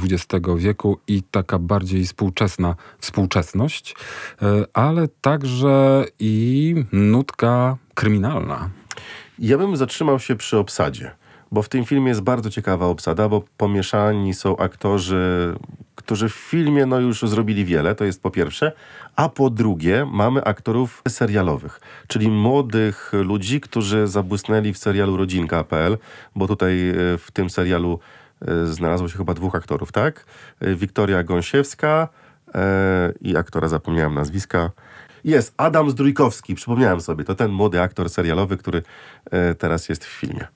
XX 0.03 0.45
wieku 0.57 0.99
i 1.07 1.23
taka 1.23 1.59
bardziej 1.59 2.05
współczesna 2.05 2.75
współczesność, 2.99 3.95
e, 4.41 4.65
ale 4.73 5.07
także 5.21 6.05
i 6.19 6.75
nutka 6.91 7.77
kryminalna. 7.93 8.69
Ja 9.39 9.57
bym 9.57 9.77
zatrzymał 9.77 10.19
się 10.19 10.35
przy 10.35 10.57
obsadzie 10.57 11.11
bo 11.51 11.61
w 11.61 11.69
tym 11.69 11.85
filmie 11.85 12.09
jest 12.09 12.21
bardzo 12.21 12.49
ciekawa 12.49 12.85
obsada, 12.85 13.29
bo 13.29 13.43
pomieszani 13.57 14.33
są 14.33 14.57
aktorzy, 14.57 15.55
którzy 15.95 16.29
w 16.29 16.33
filmie 16.33 16.85
no 16.85 16.99
już 16.99 17.21
zrobili 17.21 17.65
wiele, 17.65 17.95
to 17.95 18.05
jest 18.05 18.21
po 18.21 18.31
pierwsze, 18.31 18.71
a 19.15 19.29
po 19.29 19.49
drugie 19.49 20.05
mamy 20.11 20.43
aktorów 20.43 21.01
serialowych, 21.07 21.79
czyli 22.07 22.29
młodych 22.29 23.11
ludzi, 23.13 23.61
którzy 23.61 24.07
zabłysnęli 24.07 24.73
w 24.73 24.77
serialu 24.77 25.17
Rodzinka.pl, 25.17 25.97
bo 26.35 26.47
tutaj 26.47 26.89
e, 26.89 26.93
w 27.17 27.31
tym 27.33 27.49
serialu 27.49 27.99
e, 28.41 28.65
znalazło 28.65 29.09
się 29.09 29.17
chyba 29.17 29.33
dwóch 29.33 29.55
aktorów, 29.55 29.91
tak? 29.91 30.25
E, 30.59 30.75
Wiktoria 30.75 31.23
Gąsiewska 31.23 32.07
i 33.21 33.37
aktora, 33.37 33.67
zapomniałem 33.67 34.13
nazwiska, 34.13 34.71
jest 35.23 35.53
Adam 35.57 35.89
Zdrójkowski, 35.89 36.55
przypomniałem 36.55 37.01
sobie, 37.01 37.23
to 37.23 37.35
ten 37.35 37.51
młody 37.51 37.81
aktor 37.81 38.09
serialowy, 38.09 38.57
który 38.57 38.83
teraz 39.57 39.89
jest 39.89 40.05
w 40.05 40.09
filmie. 40.09 40.47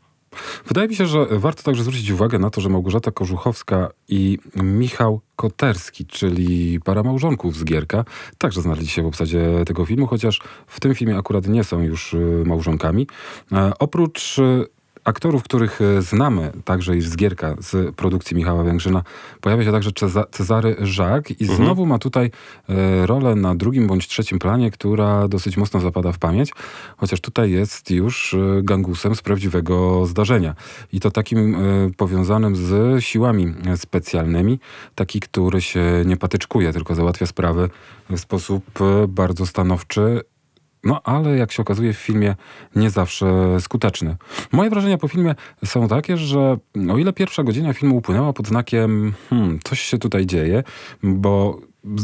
Wydaje 0.67 0.87
mi 0.87 0.95
się, 0.95 1.05
że 1.05 1.25
warto 1.31 1.63
także 1.63 1.83
zwrócić 1.83 2.09
uwagę 2.09 2.39
na 2.39 2.49
to, 2.49 2.61
że 2.61 2.69
Małgorzata 2.69 3.11
Korzuchowska 3.11 3.89
i 4.07 4.37
Michał 4.63 5.21
Koterski, 5.35 6.05
czyli 6.05 6.79
para 6.79 7.03
małżonków 7.03 7.57
z 7.57 7.63
Gierka, 7.63 8.05
także 8.37 8.61
znaleźli 8.61 8.87
się 8.87 9.03
w 9.03 9.07
obsadzie 9.07 9.63
tego 9.65 9.85
filmu, 9.85 10.07
chociaż 10.07 10.41
w 10.67 10.79
tym 10.79 10.95
filmie 10.95 11.17
akurat 11.17 11.47
nie 11.47 11.63
są 11.63 11.81
już 11.81 12.13
y, 12.13 12.43
małżonkami. 12.45 13.07
E, 13.51 13.71
oprócz 13.79 14.39
y, 14.39 14.65
aktorów, 15.03 15.43
których 15.43 15.81
e, 15.81 16.01
znamy 16.01 16.51
także 16.65 16.97
i 16.97 17.01
z 17.01 17.15
Gierka, 17.15 17.55
z 17.59 17.95
produkcji 17.95 18.37
Michała 18.37 18.63
Węgrzyna, 18.63 19.03
pojawia 19.41 19.63
się 19.63 19.71
także 19.71 19.91
Cezary 20.31 20.75
Żak 20.81 21.31
i 21.31 21.43
mhm. 21.43 21.57
znowu 21.57 21.85
ma 21.85 21.99
tutaj 21.99 22.31
e, 22.69 23.05
rolę 23.05 23.35
na 23.35 23.55
drugim 23.55 23.87
bądź 23.87 24.07
trzecim 24.07 24.39
planie, 24.39 24.71
która 24.71 25.27
dosyć 25.27 25.57
mocno 25.57 25.79
zapada 25.79 26.11
w 26.11 26.19
pamięć, 26.19 26.51
chociaż 26.97 27.21
tutaj 27.21 27.51
jest 27.51 27.91
już 27.91 28.33
e, 28.33 28.37
gangusem 28.63 29.15
z 29.15 29.21
prawdziwego 29.21 30.05
zdarzenia. 30.05 30.55
I 30.93 30.99
to 30.99 31.11
takim 31.11 31.57
powiązanym 31.97 32.55
z 32.55 33.03
siłami 33.03 33.53
specjalnymi, 33.75 34.59
taki, 34.95 35.19
który 35.19 35.61
się 35.61 36.03
nie 36.05 36.17
patyczkuje, 36.17 36.73
tylko 36.73 36.95
załatwia 36.95 37.25
sprawy 37.25 37.69
w 38.09 38.19
sposób 38.19 38.63
bardzo 39.07 39.45
stanowczy 39.45 40.21
no 40.83 41.01
ale 41.03 41.37
jak 41.37 41.51
się 41.51 41.61
okazuje 41.61 41.93
w 41.93 41.97
filmie 41.97 42.35
nie 42.75 42.89
zawsze 42.89 43.57
skuteczny. 43.59 44.15
Moje 44.51 44.69
wrażenia 44.69 44.97
po 44.97 45.07
filmie 45.07 45.35
są 45.65 45.87
takie, 45.87 46.17
że 46.17 46.57
o 46.91 46.97
ile 46.97 47.13
pierwsza 47.13 47.43
godzina 47.43 47.73
filmu 47.73 47.97
upłynęła 47.97 48.33
pod 48.33 48.47
znakiem 48.47 49.13
hmm, 49.29 49.59
coś 49.63 49.79
się 49.79 49.97
tutaj 49.97 50.25
dzieje, 50.25 50.63
bo 51.03 51.59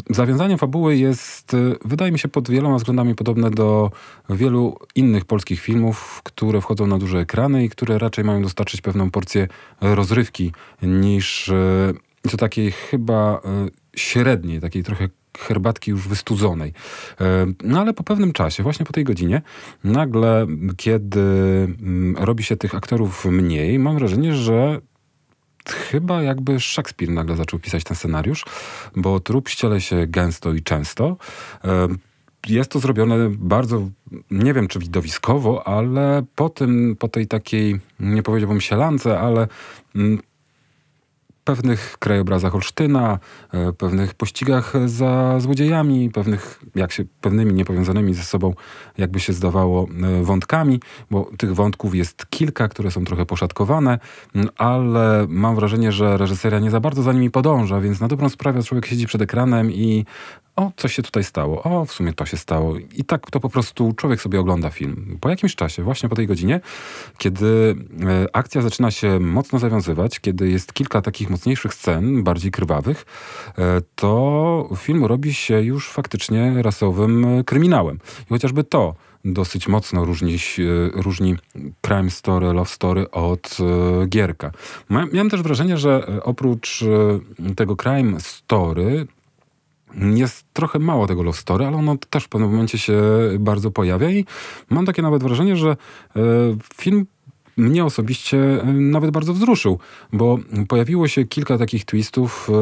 zawiązanie 0.09 0.57
fabuły 0.57 0.97
jest, 0.97 1.55
wydaje 1.85 2.11
mi 2.11 2.19
się, 2.19 2.27
pod 2.27 2.49
wieloma 2.49 2.77
względami 2.77 3.15
podobne 3.15 3.51
do 3.51 3.91
wielu 4.29 4.77
innych 4.95 5.25
polskich 5.25 5.59
filmów, 5.59 6.21
które 6.23 6.61
wchodzą 6.61 6.87
na 6.87 6.97
duże 6.97 7.19
ekrany 7.19 7.63
i 7.63 7.69
które 7.69 7.97
raczej 7.97 8.23
mają 8.23 8.41
dostarczyć 8.41 8.81
pewną 8.81 9.11
porcję 9.11 9.47
rozrywki 9.81 10.51
niż 10.81 11.51
do 12.31 12.37
takiej 12.37 12.71
chyba 12.71 13.41
e, 13.45 13.67
średniej, 13.95 14.61
takiej 14.61 14.83
trochę 14.83 15.09
herbatki 15.37 15.91
już 15.91 16.07
wystudzonej. 16.07 16.73
E, 17.21 17.45
no 17.63 17.81
ale 17.81 17.93
po 17.93 18.03
pewnym 18.03 18.33
czasie, 18.33 18.63
właśnie 18.63 18.85
po 18.85 18.93
tej 18.93 19.03
godzinie, 19.03 19.41
nagle, 19.83 20.47
kiedy 20.77 21.19
mm, 21.19 22.15
robi 22.17 22.43
się 22.43 22.57
tych 22.57 22.75
aktorów 22.75 23.25
mniej, 23.25 23.79
mam 23.79 23.95
wrażenie, 23.95 24.33
że 24.33 24.81
chyba 25.65 26.23
jakby 26.23 26.59
Szekspir 26.59 27.09
nagle 27.09 27.35
zaczął 27.35 27.59
pisać 27.59 27.83
ten 27.83 27.97
scenariusz, 27.97 28.45
bo 28.95 29.19
trup 29.19 29.49
ściele 29.49 29.81
się 29.81 30.07
gęsto 30.07 30.53
i 30.53 30.61
często. 30.61 31.17
E, 31.63 31.87
jest 32.47 32.71
to 32.71 32.79
zrobione 32.79 33.15
bardzo, 33.29 33.89
nie 34.31 34.53
wiem 34.53 34.67
czy 34.67 34.79
widowiskowo, 34.79 35.67
ale 35.67 36.23
po 36.35 36.49
tym, 36.49 36.95
po 36.99 37.07
tej 37.07 37.27
takiej, 37.27 37.79
nie 37.99 38.23
powiedziałbym 38.23 38.61
sielance, 38.61 39.19
ale 39.19 39.47
mm, 39.95 40.19
pewnych 41.43 41.97
krajobrazach 41.99 42.55
Olsztyna, 42.55 43.19
e, 43.53 43.73
pewnych 43.73 44.13
pościgach 44.13 44.73
za 44.85 45.39
złodziejami, 45.39 46.09
pewnych, 46.09 46.59
jak 46.75 46.91
się, 46.91 47.03
pewnymi 47.21 47.53
niepowiązanymi 47.53 48.13
ze 48.13 48.23
sobą, 48.23 48.53
jakby 48.97 49.19
się 49.19 49.33
zdawało, 49.33 49.87
e, 50.03 50.23
wątkami, 50.23 50.79
bo 51.11 51.31
tych 51.37 51.55
wątków 51.55 51.95
jest 51.95 52.25
kilka, 52.29 52.67
które 52.67 52.91
są 52.91 53.05
trochę 53.05 53.25
poszatkowane, 53.25 53.99
ale 54.57 55.25
mam 55.29 55.55
wrażenie, 55.55 55.91
że 55.91 56.17
reżyseria 56.17 56.59
nie 56.59 56.71
za 56.71 56.79
bardzo 56.79 57.03
za 57.03 57.13
nimi 57.13 57.31
podąża, 57.31 57.81
więc 57.81 57.99
na 57.99 58.07
dobrą 58.07 58.29
sprawę 58.29 58.63
człowiek 58.63 58.85
siedzi 58.85 59.07
przed 59.07 59.21
ekranem 59.21 59.71
i 59.71 60.05
o, 60.55 60.71
co 60.77 60.87
się 60.87 61.03
tutaj 61.03 61.23
stało, 61.23 61.63
o, 61.63 61.85
w 61.85 61.91
sumie 61.91 62.13
to 62.13 62.25
się 62.25 62.37
stało. 62.37 62.77
I 62.77 63.03
tak 63.03 63.31
to 63.31 63.39
po 63.39 63.49
prostu 63.49 63.93
człowiek 63.93 64.21
sobie 64.21 64.39
ogląda 64.39 64.69
film. 64.69 65.17
Po 65.21 65.29
jakimś 65.29 65.55
czasie, 65.55 65.83
właśnie 65.83 66.09
po 66.09 66.15
tej 66.15 66.27
godzinie, 66.27 66.61
kiedy 67.17 67.75
e, 68.01 68.35
akcja 68.35 68.61
zaczyna 68.61 68.91
się 68.91 69.19
mocno 69.19 69.59
zawiązywać, 69.59 70.19
kiedy 70.19 70.49
jest 70.49 70.73
kilka 70.73 71.01
takich 71.01 71.29
mocniejszych 71.29 71.73
scen, 71.73 72.23
bardziej 72.23 72.51
krwawych, 72.51 73.05
e, 73.57 73.81
to 73.95 74.69
film 74.77 75.05
robi 75.05 75.33
się 75.33 75.61
już 75.61 75.89
faktycznie 75.89 76.53
rasowym 76.61 77.25
e, 77.25 77.43
kryminałem. 77.43 77.99
I 78.25 78.29
chociażby 78.29 78.63
to 78.63 78.95
dosyć 79.25 79.67
mocno 79.67 80.05
różni, 80.05 80.37
różni 80.93 81.35
crime 81.81 82.09
story, 82.09 82.53
love 82.53 82.69
story 82.69 83.11
od 83.11 83.57
Gierka. 84.07 84.51
Miałem 84.89 85.29
też 85.29 85.41
wrażenie, 85.41 85.77
że 85.77 86.21
oprócz 86.23 86.83
tego 87.55 87.75
crime 87.75 88.19
story 88.19 89.07
jest 89.95 90.45
trochę 90.53 90.79
mało 90.79 91.07
tego 91.07 91.23
love 91.23 91.37
story, 91.37 91.65
ale 91.65 91.77
ono 91.77 91.97
też 92.09 92.23
w 92.23 92.29
pewnym 92.29 92.51
momencie 92.51 92.77
się 92.77 93.01
bardzo 93.39 93.71
pojawia 93.71 94.09
i 94.09 94.25
mam 94.69 94.85
takie 94.85 95.01
nawet 95.01 95.23
wrażenie, 95.23 95.55
że 95.55 95.69
e, 95.69 96.21
film 96.75 97.05
mnie 97.57 97.85
osobiście 97.85 98.61
e, 98.61 98.65
nawet 98.73 99.11
bardzo 99.11 99.33
wzruszył, 99.33 99.79
bo 100.13 100.37
pojawiło 100.67 101.07
się 101.07 101.25
kilka 101.25 101.57
takich 101.57 101.85
twistów, 101.85 102.49
e, 102.49 102.53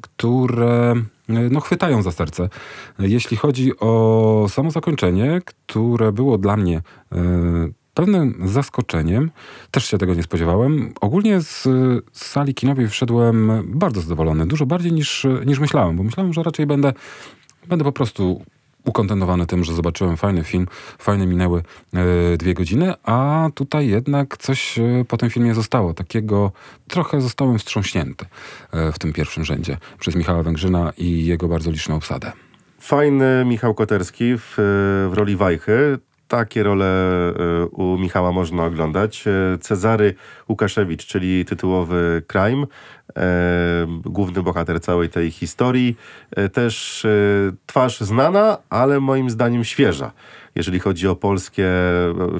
które 0.00 0.94
no, 1.28 1.60
chwytają 1.60 2.02
za 2.02 2.12
serce. 2.12 2.48
Jeśli 2.98 3.36
chodzi 3.36 3.78
o 3.78 4.46
samo 4.48 4.70
zakończenie, 4.70 5.40
które 5.44 6.12
było 6.12 6.38
dla 6.38 6.56
mnie 6.56 6.82
pewnym 7.94 8.48
zaskoczeniem, 8.48 9.30
też 9.70 9.84
się 9.84 9.98
tego 9.98 10.14
nie 10.14 10.22
spodziewałem. 10.22 10.92
Ogólnie 11.00 11.40
z, 11.40 11.62
z 12.12 12.26
sali 12.26 12.54
kinowej 12.54 12.88
wszedłem 12.88 13.62
bardzo 13.66 14.00
zadowolony, 14.00 14.46
dużo 14.46 14.66
bardziej 14.66 14.92
niż, 14.92 15.26
niż 15.46 15.58
myślałem, 15.58 15.96
bo 15.96 16.02
myślałem, 16.02 16.32
że 16.32 16.42
raczej 16.42 16.66
będę, 16.66 16.92
będę 17.68 17.84
po 17.84 17.92
prostu 17.92 18.42
ukontentowany 18.84 19.46
tym, 19.46 19.64
że 19.64 19.74
zobaczyłem 19.74 20.16
fajny 20.16 20.44
film, 20.44 20.66
fajne 20.98 21.26
minęły 21.26 21.62
e, 21.94 22.36
dwie 22.36 22.54
godziny, 22.54 22.94
a 23.02 23.48
tutaj 23.54 23.88
jednak 23.88 24.36
coś 24.36 24.78
e, 24.78 25.04
po 25.08 25.16
tym 25.16 25.30
filmie 25.30 25.54
zostało. 25.54 25.94
Takiego 25.94 26.52
trochę 26.88 27.20
zostałem 27.20 27.58
wstrząśnięty 27.58 28.26
e, 28.72 28.92
w 28.92 28.98
tym 28.98 29.12
pierwszym 29.12 29.44
rzędzie 29.44 29.76
przez 29.98 30.16
Michała 30.16 30.42
Węgrzyna 30.42 30.92
i 30.98 31.26
jego 31.26 31.48
bardzo 31.48 31.70
liczną 31.70 31.96
obsadę. 31.96 32.32
Fajny 32.80 33.44
Michał 33.44 33.74
Koterski 33.74 34.36
w, 34.36 34.54
w 35.10 35.12
roli 35.14 35.36
Wajchy 35.36 35.98
takie 36.32 36.62
role 36.62 36.86
e, 36.86 37.66
u 37.66 37.98
Michała 37.98 38.32
można 38.32 38.64
oglądać. 38.64 39.24
E, 39.26 39.58
Cezary 39.58 40.14
Łukaszewicz, 40.48 41.06
czyli 41.06 41.44
tytułowy 41.44 42.22
Crime, 42.26 42.66
e, 43.16 43.86
główny 44.04 44.42
bohater 44.42 44.80
całej 44.80 45.08
tej 45.08 45.30
historii. 45.30 45.96
Też 46.52 47.06
twarz 47.66 48.00
znana, 48.00 48.58
ale 48.70 49.00
moim 49.00 49.30
zdaniem 49.30 49.64
świeża, 49.64 50.12
jeżeli 50.54 50.80
chodzi 50.80 51.08
o 51.08 51.16
polskie 51.16 51.68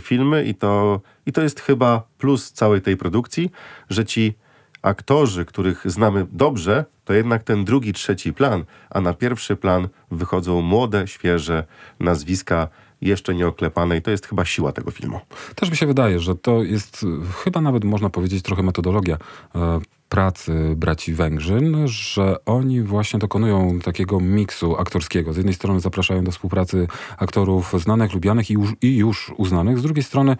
filmy 0.00 0.44
i 0.44 0.54
to, 0.54 1.00
i 1.26 1.32
to 1.32 1.42
jest 1.42 1.60
chyba 1.60 2.02
plus 2.18 2.52
całej 2.52 2.80
tej 2.80 2.96
produkcji, 2.96 3.50
że 3.90 4.04
ci 4.04 4.34
aktorzy, 4.82 5.44
których 5.44 5.82
znamy 5.90 6.26
dobrze, 6.32 6.84
to 7.04 7.12
jednak 7.12 7.42
ten 7.42 7.64
drugi, 7.64 7.92
trzeci 7.92 8.32
plan, 8.32 8.64
a 8.90 9.00
na 9.00 9.14
pierwszy 9.14 9.56
plan 9.56 9.88
wychodzą 10.10 10.62
młode, 10.62 11.08
świeże 11.08 11.64
nazwiska 12.00 12.68
jeszcze 13.02 13.34
nieoklepane 13.34 13.96
i 13.96 14.02
to 14.02 14.10
jest 14.10 14.26
chyba 14.26 14.44
siła 14.44 14.72
tego 14.72 14.90
filmu. 14.90 15.20
Też 15.54 15.70
mi 15.70 15.76
się 15.76 15.86
wydaje, 15.86 16.20
że 16.20 16.34
to 16.34 16.62
jest 16.62 17.06
chyba 17.44 17.60
nawet 17.60 17.84
można 17.84 18.10
powiedzieć 18.10 18.42
trochę 18.42 18.62
metodologia 18.62 19.18
e, 19.54 19.80
pracy 20.12 20.74
braci 20.76 21.14
Węgrzyn, 21.14 21.76
że 21.84 22.36
oni 22.46 22.82
właśnie 22.82 23.18
dokonują 23.18 23.78
takiego 23.78 24.20
miksu 24.20 24.76
aktorskiego. 24.76 25.32
Z 25.32 25.36
jednej 25.36 25.54
strony 25.54 25.80
zapraszają 25.80 26.24
do 26.24 26.30
współpracy 26.30 26.86
aktorów 27.18 27.72
znanych, 27.78 28.14
lubianych 28.14 28.50
i 28.50 28.54
już, 28.54 28.72
i 28.82 28.96
już 28.96 29.32
uznanych, 29.36 29.78
z 29.78 29.82
drugiej 29.82 30.02
strony 30.02 30.36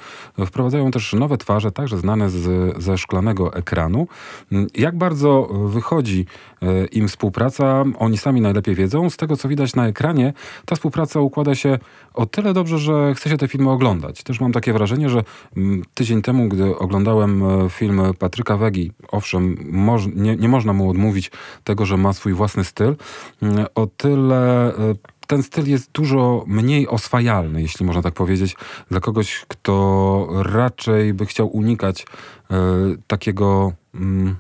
wprowadzają 0.47 0.91
też 0.91 1.13
nowe 1.13 1.39
twarze, 1.39 1.73
także 1.73 1.99
znane 1.99 2.31
z, 2.31 2.77
ze 2.83 2.99
szklanego 2.99 3.55
ekranu. 3.55 4.07
Jak 4.75 4.99
bardzo 4.99 5.49
wychodzi 5.67 6.27
e, 6.63 6.85
im 6.87 7.09
współpraca, 7.09 7.85
oni 7.99 8.19
sami 8.19 8.41
najlepiej 8.41 8.75
wiedzą. 8.75 9.11
Z 9.11 9.17
tego, 9.17 9.37
co 9.37 9.49
widać 9.49 9.75
na 9.75 9.87
ekranie, 9.87 10.33
ta 10.67 10.75
współpraca 10.77 11.21
układa 11.21 11.55
się 11.55 11.79
o 12.15 12.27
tyle 12.27 12.53
dobrze, 12.55 12.79
że 12.79 13.15
chce 13.15 13.31
się 13.31 13.37
te 13.37 13.49
filmy 13.49 13.71
oglądać. 13.71 14.23
Też 14.23 14.41
mam 14.41 14.53
takie 14.53 14.73
wrażenie, 14.73 15.09
że 15.09 15.25
mm, 15.57 15.83
tydzień 15.95 16.23
temu, 16.23 16.49
gdy 16.49 16.79
oglądałem 16.79 17.43
e, 17.43 17.71
film 17.71 18.03
Patryka 18.19 18.57
Wegi, 18.57 18.93
owszem, 19.09 19.62
moż, 19.71 20.07
nie, 20.15 20.37
nie 20.37 20.49
można 20.49 20.73
mu 20.73 20.91
odmówić 20.91 21.31
tego, 21.65 21.87
że 21.87 21.97
ma 21.97 22.13
swój 22.13 22.33
własny 22.33 22.65
styl, 22.65 22.97
mm, 23.43 23.67
o 23.75 23.87
tyle 23.87 24.75
e, 24.77 24.95
ten 25.27 25.43
styl 25.43 25.69
jest 25.69 25.93
dużo 25.93 26.45
mniej 26.47 26.89
oswajalny, 26.89 27.63
jeśli 27.63 27.87
można 27.87 28.03
tak 28.03 28.15
powiedzieć, 28.15 28.57
dla 28.91 29.01
kogoś, 29.01 29.45
kto 29.49 30.27
raczej 30.43 31.15
by 31.15 31.27
chciał 31.27 31.57
unikać 31.57 32.07
e, 32.51 32.57
takiego. 33.07 33.73
Mm, 33.95 34.37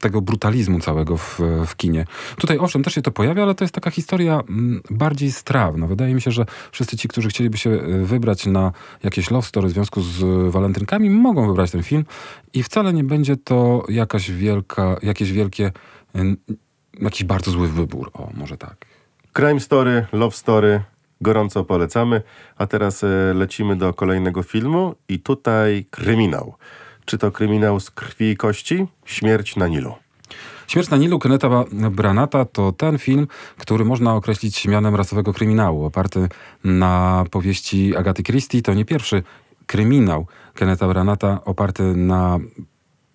tego 0.00 0.20
brutalizmu 0.20 0.80
całego 0.80 1.16
w, 1.16 1.40
w 1.66 1.76
kinie. 1.76 2.04
Tutaj 2.36 2.58
owszem, 2.58 2.82
też 2.82 2.94
się 2.94 3.02
to 3.02 3.10
pojawia, 3.10 3.42
ale 3.42 3.54
to 3.54 3.64
jest 3.64 3.74
taka 3.74 3.90
historia 3.90 4.40
mm, 4.48 4.82
bardziej 4.90 5.32
strawna. 5.32 5.86
Wydaje 5.86 6.14
mi 6.14 6.22
się, 6.22 6.30
że 6.30 6.46
wszyscy 6.72 6.96
ci, 6.96 7.08
którzy 7.08 7.28
chcieliby 7.28 7.58
się 7.58 7.70
e, 7.70 8.04
wybrać 8.04 8.46
na 8.46 8.72
jakieś 9.02 9.30
love 9.30 9.46
story 9.46 9.68
w 9.68 9.70
związku 9.70 10.02
z 10.02 10.50
walentynkami, 10.52 11.10
mogą 11.10 11.46
wybrać 11.46 11.70
ten 11.70 11.82
film 11.82 12.04
i 12.52 12.62
wcale 12.62 12.92
nie 12.92 13.04
będzie 13.04 13.36
to 13.36 13.84
jakaś 13.88 14.30
wielka, 14.30 14.96
jakieś 15.02 15.32
wielkie, 15.32 15.72
jakiś 17.00 17.24
bardzo 17.24 17.50
zły 17.50 17.68
wybór. 17.68 18.10
O, 18.12 18.30
może 18.34 18.56
tak. 18.56 18.76
Crime 19.32 19.60
Story, 19.60 20.06
Love 20.12 20.36
Story, 20.36 20.80
gorąco 21.20 21.64
polecamy. 21.64 22.22
A 22.56 22.66
teraz 22.66 23.04
e, 23.04 23.34
lecimy 23.34 23.76
do 23.76 23.94
kolejnego 23.94 24.42
filmu 24.42 24.94
i 25.08 25.20
tutaj 25.20 25.86
kryminał. 25.90 26.54
Czy 27.06 27.18
to 27.18 27.30
kryminał 27.30 27.80
z 27.80 27.90
krwi 27.90 28.30
i 28.30 28.36
kości? 28.36 28.86
Śmierć 29.04 29.56
na 29.56 29.68
Nilu. 29.68 29.94
Śmierć 30.66 30.90
na 30.90 30.96
Nilu 30.96 31.18
Keneta 31.18 31.64
Branata 31.90 32.44
to 32.44 32.72
ten 32.72 32.98
film, 32.98 33.26
który 33.58 33.84
można 33.84 34.14
określić 34.14 34.66
mianem 34.68 34.94
rasowego 34.94 35.32
kryminału. 35.32 35.84
Oparty 35.84 36.28
na 36.64 37.24
powieści 37.30 37.96
Agaty 37.96 38.22
Christie, 38.22 38.62
to 38.62 38.74
nie 38.74 38.84
pierwszy 38.84 39.22
kryminał 39.66 40.26
Keneta 40.54 40.88
Branata 40.88 41.44
oparty 41.44 41.82
na 41.82 42.38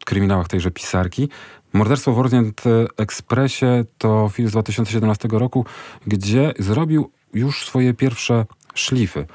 kryminałach 0.06 0.48
tejże 0.48 0.72
pisarki. 0.72 1.30
Morderstwo 1.74 2.14
w 2.14 2.20
Orient 2.20 2.64
Expressie 2.98 3.66
to 3.98 4.30
film 4.30 4.50
z 4.50 4.52
2017 4.52 5.28
roku, 5.32 5.66
gdzie 6.08 6.54
zrobił 6.60 7.12
już 7.34 7.66
swoje 7.66 7.94
pierwsze 7.94 8.46
szlify. 8.74 9.26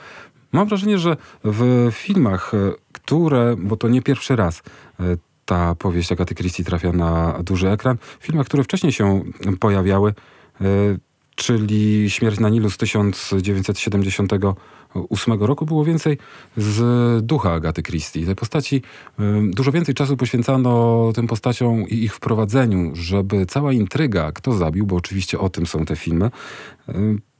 Mam 0.56 0.68
wrażenie, 0.68 0.98
że 0.98 1.16
w 1.44 1.88
filmach, 1.92 2.54
e, 2.54 2.72
które, 2.92 3.56
bo 3.58 3.76
to 3.76 3.88
nie 3.88 4.02
pierwszy 4.02 4.36
raz, 4.36 4.62
e, 5.00 5.16
ta 5.44 5.74
powieść 5.74 6.12
Agaty 6.12 6.34
Christie 6.34 6.64
trafia 6.64 6.92
na 6.92 7.42
duży 7.42 7.70
ekran, 7.70 7.96
w 8.20 8.26
filmach, 8.26 8.46
które 8.46 8.64
wcześniej 8.64 8.92
się 8.92 9.24
pojawiały, 9.60 10.14
e, 10.60 10.64
czyli 11.34 12.10
Śmierć 12.10 12.40
na 12.40 12.48
Nilu 12.48 12.70
z 12.70 12.76
1978 12.76 15.46
roku, 15.46 15.66
było 15.66 15.84
więcej 15.84 16.18
z 16.56 17.26
ducha 17.26 17.52
Agaty 17.52 17.82
Christie. 17.82 18.26
Te 18.26 18.34
postaci, 18.34 18.82
dużo 19.50 19.72
więcej 19.72 19.94
czasu 19.94 20.16
poświęcano 20.16 21.12
tym 21.14 21.26
postaciom 21.26 21.88
i 21.88 21.94
ich 21.94 22.14
wprowadzeniu, 22.14 22.90
żeby 22.94 23.46
cała 23.46 23.72
intryga, 23.72 24.32
kto 24.32 24.52
zabił, 24.52 24.86
bo 24.86 24.96
oczywiście 24.96 25.38
o 25.38 25.48
tym 25.48 25.66
są 25.66 25.84
te 25.84 25.96
filmy, 25.96 26.30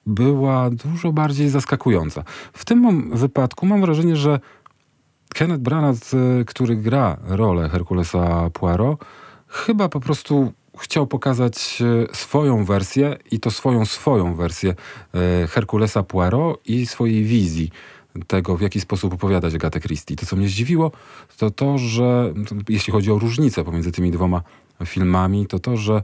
była 0.06 0.70
dużo 0.70 1.12
bardziej 1.12 1.48
zaskakująca. 1.48 2.24
W 2.52 2.64
tym 2.64 3.10
wypadku 3.16 3.66
mam 3.66 3.80
wrażenie, 3.80 4.16
że 4.16 4.40
Kenneth 5.34 5.62
Branagh, 5.62 6.14
y, 6.40 6.44
który 6.44 6.76
gra 6.76 7.16
rolę 7.24 7.68
Herkulesa 7.68 8.50
Poirot, 8.50 9.04
chyba 9.48 9.88
po 9.88 10.00
prostu 10.00 10.52
chciał 10.78 11.06
pokazać 11.06 11.78
y, 12.12 12.16
swoją 12.16 12.64
wersję 12.64 13.16
i 13.30 13.40
to 13.40 13.50
swoją 13.50 13.84
swoją 13.84 14.34
wersję 14.34 14.74
y, 15.44 15.46
Herkulesa 15.46 16.02
Poirot 16.02 16.60
i 16.64 16.86
swojej 16.86 17.24
wizji 17.24 17.70
tego, 18.26 18.56
w 18.56 18.60
jaki 18.60 18.80
sposób 18.80 19.14
opowiadać 19.14 19.54
Agatę 19.54 19.80
Christie. 19.80 20.16
To, 20.16 20.26
co 20.26 20.36
mnie 20.36 20.48
zdziwiło, 20.48 20.92
to 21.38 21.50
to, 21.50 21.78
że 21.78 22.34
jeśli 22.68 22.92
chodzi 22.92 23.12
o 23.12 23.18
różnicę 23.18 23.64
pomiędzy 23.64 23.92
tymi 23.92 24.10
dwoma 24.10 24.42
filmami, 24.84 25.46
to 25.46 25.58
to, 25.58 25.76
że 25.76 26.02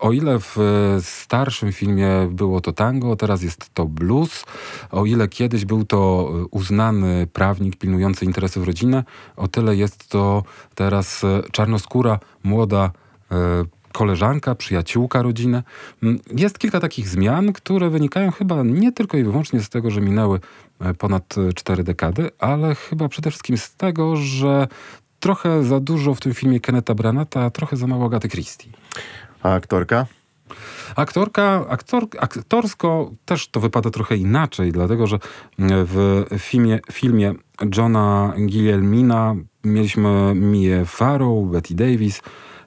o 0.00 0.12
ile 0.12 0.38
w 0.38 0.56
starszym 1.02 1.72
filmie 1.72 2.08
było 2.30 2.60
to 2.60 2.72
tango, 2.72 3.16
teraz 3.16 3.42
jest 3.42 3.74
to 3.74 3.86
blues, 3.86 4.44
o 4.90 5.06
ile 5.06 5.28
kiedyś 5.28 5.64
był 5.64 5.84
to 5.84 6.32
uznany 6.50 7.26
prawnik 7.32 7.76
pilnujący 7.76 8.24
interesów 8.24 8.66
rodziny, 8.66 9.04
o 9.36 9.48
tyle 9.48 9.76
jest 9.76 10.08
to 10.08 10.44
teraz 10.74 11.22
czarnoskóra, 11.52 12.18
młoda 12.44 12.90
e, 13.30 13.64
koleżanka, 13.92 14.54
przyjaciółka 14.54 15.22
rodziny. 15.22 15.62
Mm, 16.02 16.18
jest 16.36 16.58
kilka 16.58 16.80
takich 16.80 17.08
zmian, 17.08 17.52
które 17.52 17.90
wynikają 17.90 18.30
chyba 18.30 18.62
nie 18.62 18.92
tylko 18.92 19.16
i 19.16 19.24
wyłącznie 19.24 19.60
z 19.60 19.68
tego, 19.68 19.90
że 19.90 20.00
minęły 20.00 20.40
e, 20.80 20.94
ponad 20.94 21.34
cztery 21.54 21.84
dekady, 21.84 22.30
ale 22.38 22.74
chyba 22.74 23.08
przede 23.08 23.30
wszystkim 23.30 23.58
z 23.58 23.74
tego, 23.74 24.16
że 24.16 24.68
trochę 25.20 25.64
za 25.64 25.80
dużo 25.80 26.14
w 26.14 26.20
tym 26.20 26.34
filmie 26.34 26.60
Keneta 26.60 26.94
Branata, 26.94 27.44
a 27.44 27.50
trochę 27.50 27.76
za 27.76 27.86
mało 27.86 28.06
Agaty 28.06 28.28
Christie. 28.28 28.70
A 29.42 29.54
aktorka? 29.54 30.06
Aktorka, 30.96 31.66
aktor, 31.68 32.06
aktorsko 32.18 33.10
też 33.24 33.48
to 33.48 33.60
wypada 33.60 33.90
trochę 33.90 34.16
inaczej, 34.16 34.72
dlatego 34.72 35.06
że 35.06 35.18
w 35.58 36.24
filmie, 36.38 36.80
filmie 36.92 37.34
Johna 37.76 38.34
Guillermina 38.38 39.34
mieliśmy 39.64 40.34
Mię 40.34 40.84
Farrow, 40.84 41.50
Betty 41.50 41.74
Davis, 41.74 42.22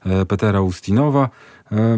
e, 0.06 0.26
Petera 0.26 0.62
Ustinowa 0.62 1.30
e, 1.72 1.98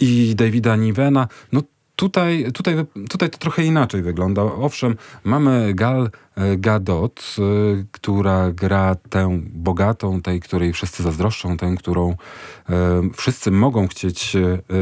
i 0.00 0.34
Davida 0.34 0.76
Nivena. 0.76 1.28
No 1.52 1.62
Tutaj, 1.98 2.52
tutaj, 2.52 2.74
tutaj 3.08 3.30
to 3.30 3.38
trochę 3.38 3.64
inaczej 3.64 4.02
wygląda. 4.02 4.42
Owszem, 4.42 4.96
mamy 5.24 5.74
Gal 5.74 6.10
e, 6.36 6.56
Gadot, 6.56 7.36
e, 7.38 7.42
która 7.92 8.52
gra 8.52 8.94
tę 8.94 9.40
bogatą, 9.42 10.22
tej, 10.22 10.40
której 10.40 10.72
wszyscy 10.72 11.02
zazdroszczą, 11.02 11.56
tę, 11.56 11.74
którą 11.78 12.10
e, 12.10 13.02
wszyscy 13.14 13.50
mogą 13.50 13.88
chcieć 13.88 14.36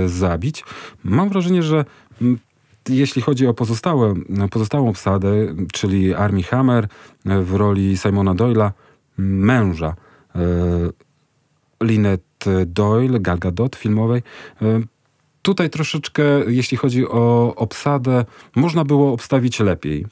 zabić. 0.07 0.65
Mam 1.05 1.29
wrażenie, 1.29 1.63
że 1.63 1.85
jeśli 2.89 3.23
chodzi 3.23 3.47
o 3.47 3.55
pozostałe, 3.55 4.15
pozostałą 4.51 4.89
obsadę, 4.89 5.31
czyli 5.73 6.15
Armie 6.15 6.43
Hammer 6.43 6.89
w 7.25 7.55
roli 7.55 7.97
Simona 7.97 8.35
Doyla, 8.35 8.73
męża 9.19 9.95
Lynette 11.81 12.67
Doyle, 12.67 13.21
Gal 13.21 13.39
Gadot 13.39 13.77
filmowej, 13.77 14.23
Tutaj 15.47 15.71
troszeczkę, 15.71 16.23
jeśli 16.47 16.77
chodzi 16.77 17.09
o 17.09 17.55
obsadę, 17.57 18.25
można 18.57 18.85
było 18.85 19.13
obstawić 19.13 19.61
lepiej. 19.61 20.07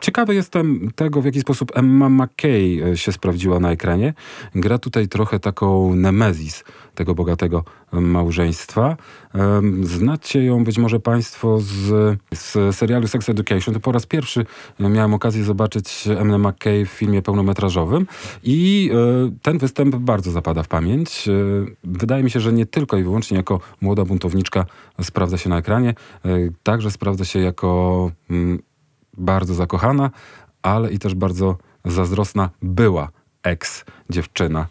Ciekawy 0.00 0.34
jestem 0.34 0.90
tego, 0.94 1.22
w 1.22 1.24
jaki 1.24 1.40
sposób 1.40 1.72
Emma 1.74 2.08
McKay 2.08 2.82
e, 2.92 2.96
się 2.96 3.12
sprawdziła 3.12 3.60
na 3.60 3.70
ekranie. 3.70 4.14
Gra 4.54 4.78
tutaj 4.78 5.08
trochę 5.08 5.40
taką 5.40 5.94
nemezis 5.94 6.64
tego 6.94 7.14
bogatego 7.14 7.64
małżeństwa. 7.92 8.96
Znacie 9.82 10.44
ją 10.44 10.64
być 10.64 10.78
może 10.78 11.00
Państwo 11.00 11.60
z, 11.60 12.18
z 12.34 12.76
serialu 12.76 13.08
Sex 13.08 13.28
Education. 13.28 13.74
To 13.74 13.80
po 13.80 13.92
raz 13.92 14.06
pierwszy 14.06 14.46
miałem 14.80 15.14
okazję 15.14 15.44
zobaczyć 15.44 16.08
Emmę 16.18 16.38
McKay 16.38 16.84
w 16.84 16.88
filmie 16.88 17.22
pełnometrażowym 17.22 18.06
i 18.42 18.90
e, 18.92 19.32
ten 19.42 19.58
występ 19.58 19.96
bardzo 19.96 20.30
zapada 20.30 20.62
w 20.62 20.68
pamięć. 20.68 21.28
E, 21.28 21.32
wydaje 21.84 22.24
mi 22.24 22.30
się, 22.30 22.40
że 22.40 22.52
nie 22.52 22.66
tylko 22.66 22.96
i 22.96 23.02
wyłącznie 23.02 23.36
jako 23.36 23.60
młoda 23.80 24.04
buntowniczka 24.04 24.66
sprawdza 25.02 25.38
się 25.38 25.50
na 25.50 25.58
ekranie, 25.58 25.94
także 26.62 26.90
sprawdza 26.90 27.24
się 27.24 27.38
jako 27.38 28.10
mm, 28.30 28.58
bardzo 29.16 29.54
zakochana, 29.54 30.10
ale 30.62 30.90
i 30.90 30.98
też 30.98 31.14
bardzo 31.14 31.56
zazdrosna 31.84 32.50
była 32.62 33.08
ex-dziewczyna. 33.42 34.66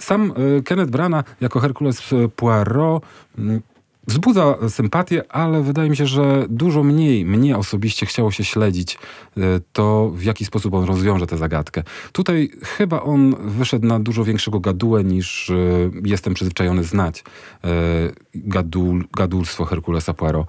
Sam 0.00 0.32
e, 0.58 0.62
Kenneth 0.62 0.90
Brana 0.90 1.24
jako 1.40 1.60
Herkules 1.60 2.10
Poirot 2.36 3.02
mm, 3.38 3.60
wzbudza 4.08 4.54
sympatię, 4.68 5.32
ale 5.32 5.62
wydaje 5.62 5.90
mi 5.90 5.96
się, 5.96 6.06
że 6.06 6.46
dużo 6.48 6.82
mniej 6.82 7.24
mnie 7.24 7.56
osobiście 7.56 8.06
chciało 8.06 8.30
się 8.30 8.44
śledzić 8.44 8.98
e, 9.36 9.40
to, 9.72 10.10
w 10.14 10.22
jaki 10.22 10.44
sposób 10.44 10.74
on 10.74 10.84
rozwiąże 10.84 11.26
tę 11.26 11.36
zagadkę. 11.36 11.82
Tutaj 12.12 12.50
chyba 12.62 13.02
on 13.02 13.34
wyszedł 13.40 13.86
na 13.86 14.00
dużo 14.00 14.24
większego 14.24 14.60
gadułę 14.60 15.04
niż 15.04 15.50
e, 15.50 15.54
jestem 16.04 16.34
przyzwyczajony 16.34 16.84
znać 16.84 17.24
gadul, 18.34 19.04
gadulstwo 19.16 19.64
Herkulesa 19.64 20.14
Poirot. 20.14 20.46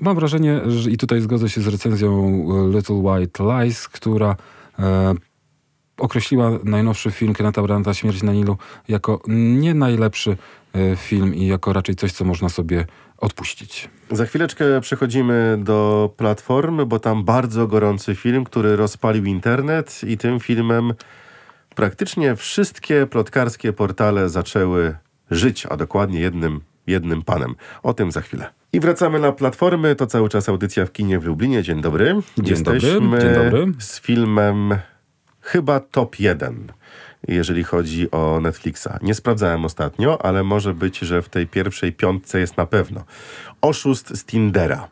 Mam 0.00 0.16
wrażenie, 0.16 0.60
że, 0.66 0.90
i 0.90 0.96
tutaj 0.96 1.20
zgodzę 1.20 1.48
się 1.48 1.60
z 1.60 1.66
recenzją 1.66 2.44
Little 2.70 2.96
White 2.96 3.44
Lies, 3.44 3.88
która 3.88 4.36
określiła 5.98 6.50
najnowszy 6.64 7.10
film 7.10 7.34
Kenneta 7.34 7.62
Branda 7.62 7.94
Śmierć 7.94 8.22
na 8.22 8.32
Nilu 8.32 8.56
jako 8.88 9.20
nie 9.28 9.74
najlepszy 9.74 10.36
e, 10.74 10.96
film 10.96 11.34
i 11.34 11.46
jako 11.46 11.72
raczej 11.72 11.94
coś, 11.94 12.12
co 12.12 12.24
można 12.24 12.48
sobie 12.48 12.86
odpuścić. 13.18 13.88
Za 14.10 14.26
chwileczkę 14.26 14.80
przechodzimy 14.80 15.58
do 15.62 16.10
platformy, 16.16 16.86
bo 16.86 16.98
tam 16.98 17.24
bardzo 17.24 17.66
gorący 17.66 18.14
film, 18.14 18.44
który 18.44 18.76
rozpalił 18.76 19.24
internet 19.24 20.00
i 20.06 20.18
tym 20.18 20.40
filmem 20.40 20.94
praktycznie 21.74 22.36
wszystkie 22.36 23.06
plotkarskie 23.06 23.72
portale 23.72 24.28
zaczęły 24.28 24.96
żyć, 25.30 25.66
a 25.66 25.76
dokładnie 25.76 26.20
jednym, 26.20 26.60
jednym 26.86 27.22
panem. 27.22 27.54
O 27.82 27.94
tym 27.94 28.12
za 28.12 28.20
chwilę. 28.20 28.50
I 28.72 28.80
wracamy 28.80 29.20
na 29.20 29.32
platformy. 29.32 29.94
To 29.94 30.06
cały 30.06 30.28
czas 30.28 30.48
audycja 30.48 30.86
w 30.86 30.92
kinie 30.92 31.18
w 31.18 31.24
Lublinie. 31.24 31.62
Dzień 31.62 31.80
dobry. 31.80 32.14
Dzień 32.38 32.46
Jesteśmy 32.46 33.00
dobry. 33.00 33.20
Dzień 33.20 33.34
dobry. 33.34 33.72
z 33.78 34.00
filmem 34.00 34.74
chyba 35.44 35.80
top 35.80 36.20
1, 36.20 36.72
jeżeli 37.28 37.64
chodzi 37.64 38.10
o 38.10 38.40
Netflixa. 38.40 38.88
Nie 39.02 39.14
sprawdzałem 39.14 39.64
ostatnio, 39.64 40.24
ale 40.24 40.42
może 40.42 40.74
być, 40.74 40.98
że 40.98 41.22
w 41.22 41.28
tej 41.28 41.46
pierwszej 41.46 41.92
piątce 41.92 42.40
jest 42.40 42.56
na 42.56 42.66
pewno. 42.66 43.04
Oszust 43.60 44.16
z 44.16 44.24
Tindera. 44.24 44.88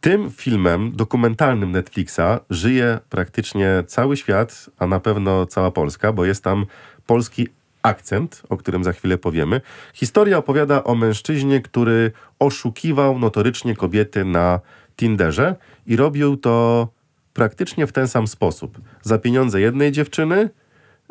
Tym 0.00 0.30
filmem 0.30 0.92
dokumentalnym 0.92 1.72
Netflixa 1.72 2.40
żyje 2.50 2.98
praktycznie 3.10 3.84
cały 3.86 4.16
świat, 4.16 4.70
a 4.78 4.86
na 4.86 5.00
pewno 5.00 5.46
cała 5.46 5.70
Polska, 5.70 6.12
bo 6.12 6.24
jest 6.24 6.44
tam 6.44 6.66
polski 7.06 7.48
akcent, 7.82 8.42
o 8.48 8.56
którym 8.56 8.84
za 8.84 8.92
chwilę 8.92 9.18
powiemy. 9.18 9.60
Historia 9.94 10.38
opowiada 10.38 10.84
o 10.84 10.94
mężczyźnie, 10.94 11.60
który 11.60 12.12
oszukiwał 12.38 13.18
notorycznie 13.18 13.76
kobiety 13.76 14.24
na 14.24 14.60
Tinderze 14.96 15.56
i 15.86 15.96
robił 15.96 16.36
to 16.36 16.88
praktycznie 17.36 17.86
w 17.86 17.92
ten 17.92 18.08
sam 18.08 18.26
sposób. 18.26 18.78
Za 19.02 19.18
pieniądze 19.18 19.60
jednej 19.60 19.92
dziewczyny 19.92 20.50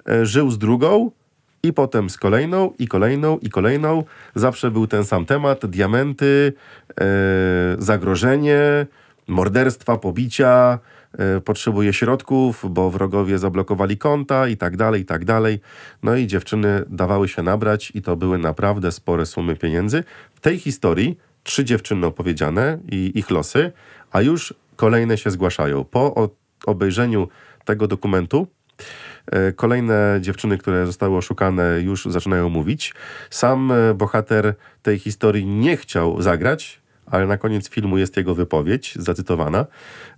e, 0.10 0.26
żył 0.26 0.52
z 0.52 0.58
drugą 0.58 1.12
i 1.64 1.74
potem 1.74 2.10
z 2.10 2.18
kolejną, 2.18 2.74
i 2.80 2.88
kolejną, 2.88 3.38
i 3.38 3.50
kolejną. 3.50 4.04
Zawsze 4.36 4.72
był 4.72 4.88
ten 4.88 5.06
sam 5.06 5.26
temat: 5.26 5.66
diamenty, 5.66 6.54
e, 7.00 7.06
zagrożenie, 7.80 8.86
morderstwa, 9.28 9.98
pobicia. 9.98 10.80
E, 11.18 11.42
potrzebuje 11.42 11.94
środków, 11.94 12.66
bo 12.70 12.90
wrogowie 12.90 13.38
zablokowali 13.38 13.98
konta 13.98 14.48
i 14.48 14.58
tak 14.58 14.78
dalej, 14.78 15.02
i 15.02 15.06
tak 15.06 15.26
dalej. 15.26 15.60
No 16.04 16.16
i 16.16 16.28
dziewczyny 16.28 16.84
dawały 16.90 17.28
się 17.28 17.44
nabrać 17.44 17.92
i 17.96 18.02
to 18.02 18.16
były 18.16 18.38
naprawdę 18.38 18.92
spore 18.92 19.26
sumy 19.26 19.56
pieniędzy. 19.56 20.04
W 20.36 20.40
tej 20.40 20.60
historii 20.60 21.18
trzy 21.44 21.66
dziewczyny 21.66 22.08
opowiedziane 22.08 22.78
i 22.92 23.12
ich 23.16 23.32
losy, 23.32 23.72
a 24.12 24.22
już 24.22 24.54
kolejne 24.76 25.18
się 25.18 25.32
zgłaszają. 25.32 25.84
Po 25.84 26.30
obejrzeniu 26.66 27.28
tego 27.66 27.88
dokumentu 27.88 28.48
e, 29.32 29.52
kolejne 29.54 30.18
dziewczyny, 30.22 30.58
które 30.58 30.86
zostały 30.86 31.18
oszukane, 31.18 31.82
już 31.82 32.06
zaczynają 32.06 32.50
mówić. 32.50 32.94
Sam 33.30 33.72
e, 33.72 33.94
bohater 33.94 34.54
tej 34.82 35.00
historii 35.00 35.46
nie 35.46 35.78
chciał 35.78 36.22
zagrać, 36.22 36.82
ale 37.06 37.28
na 37.28 37.38
koniec 37.38 37.70
filmu 37.70 37.98
jest 37.98 38.18
jego 38.18 38.36
wypowiedź 38.36 38.94
zacytowana. 38.96 39.66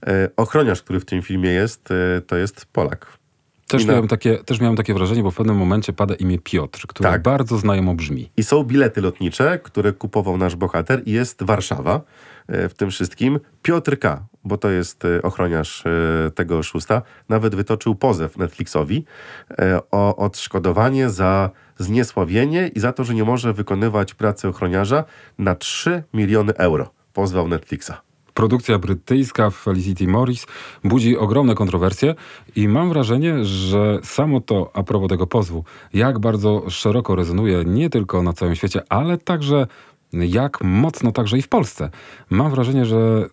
E, 0.07 0.29
Ochroniarz, 0.37 0.81
który 0.81 0.99
w 0.99 1.05
tym 1.05 1.21
filmie 1.21 1.49
jest, 1.49 1.89
to 2.27 2.37
jest 2.37 2.65
Polak. 2.65 3.17
Też 3.67 3.85
na- 3.85 3.93
miałem, 3.93 4.07
takie, 4.07 4.37
też 4.37 4.59
miałem 4.59 4.75
takie 4.75 4.93
wrażenie, 4.93 5.23
bo 5.23 5.31
w 5.31 5.35
pewnym 5.35 5.55
momencie 5.57 5.93
pada 5.93 6.15
imię 6.15 6.39
Piotr, 6.43 6.87
które 6.87 7.09
Tak. 7.09 7.21
bardzo 7.21 7.57
znajomo 7.57 7.95
brzmi. 7.95 8.31
I 8.37 8.43
są 8.43 8.63
bilety 8.63 9.01
lotnicze, 9.01 9.59
które 9.63 9.93
kupował 9.93 10.37
nasz 10.37 10.55
bohater 10.55 11.01
i 11.05 11.11
jest 11.11 11.43
Warszawa 11.43 12.01
w 12.49 12.71
tym 12.77 12.89
wszystkim. 12.91 13.39
Piotr 13.61 13.99
K., 13.99 14.25
bo 14.47 14.57
to 14.57 14.69
jest 14.69 15.05
e, 15.05 15.21
ochroniarz 15.21 15.83
e, 15.85 16.31
tego 16.31 16.57
oszusta, 16.57 17.01
nawet 17.29 17.55
wytoczył 17.55 17.95
pozew 17.95 18.37
Netflixowi 18.37 19.05
e, 19.59 19.79
o 19.91 20.15
odszkodowanie 20.15 21.09
za 21.09 21.49
zniesławienie 21.77 22.67
i 22.75 22.79
za 22.79 22.93
to, 22.93 23.03
że 23.03 23.13
nie 23.13 23.23
może 23.23 23.53
wykonywać 23.53 24.13
pracy 24.13 24.47
ochroniarza 24.47 25.03
na 25.37 25.55
3 25.55 26.03
miliony 26.13 26.53
euro. 26.55 26.89
Pozwał 27.13 27.47
Netflixa. 27.47 27.91
Produkcja 28.33 28.79
brytyjska 28.79 29.49
Felicity 29.49 30.07
Morris 30.07 30.45
budzi 30.83 31.17
ogromne 31.17 31.55
kontrowersje 31.55 32.15
i 32.55 32.67
mam 32.67 32.89
wrażenie, 32.89 33.45
że 33.45 33.99
samo 34.03 34.41
to 34.41 34.71
a 34.73 34.83
propos 34.83 35.09
tego 35.09 35.27
pozwu, 35.27 35.63
jak 35.93 36.19
bardzo 36.19 36.69
szeroko 36.69 37.15
rezonuje 37.15 37.63
nie 37.65 37.89
tylko 37.89 38.23
na 38.23 38.33
całym 38.33 38.55
świecie, 38.55 38.81
ale 38.89 39.17
także 39.17 39.67
jak 40.13 40.63
mocno 40.63 41.11
także 41.11 41.37
i 41.37 41.41
w 41.41 41.47
Polsce. 41.47 41.89
Mam 42.29 42.51
wrażenie, 42.51 42.85
że 42.85 43.29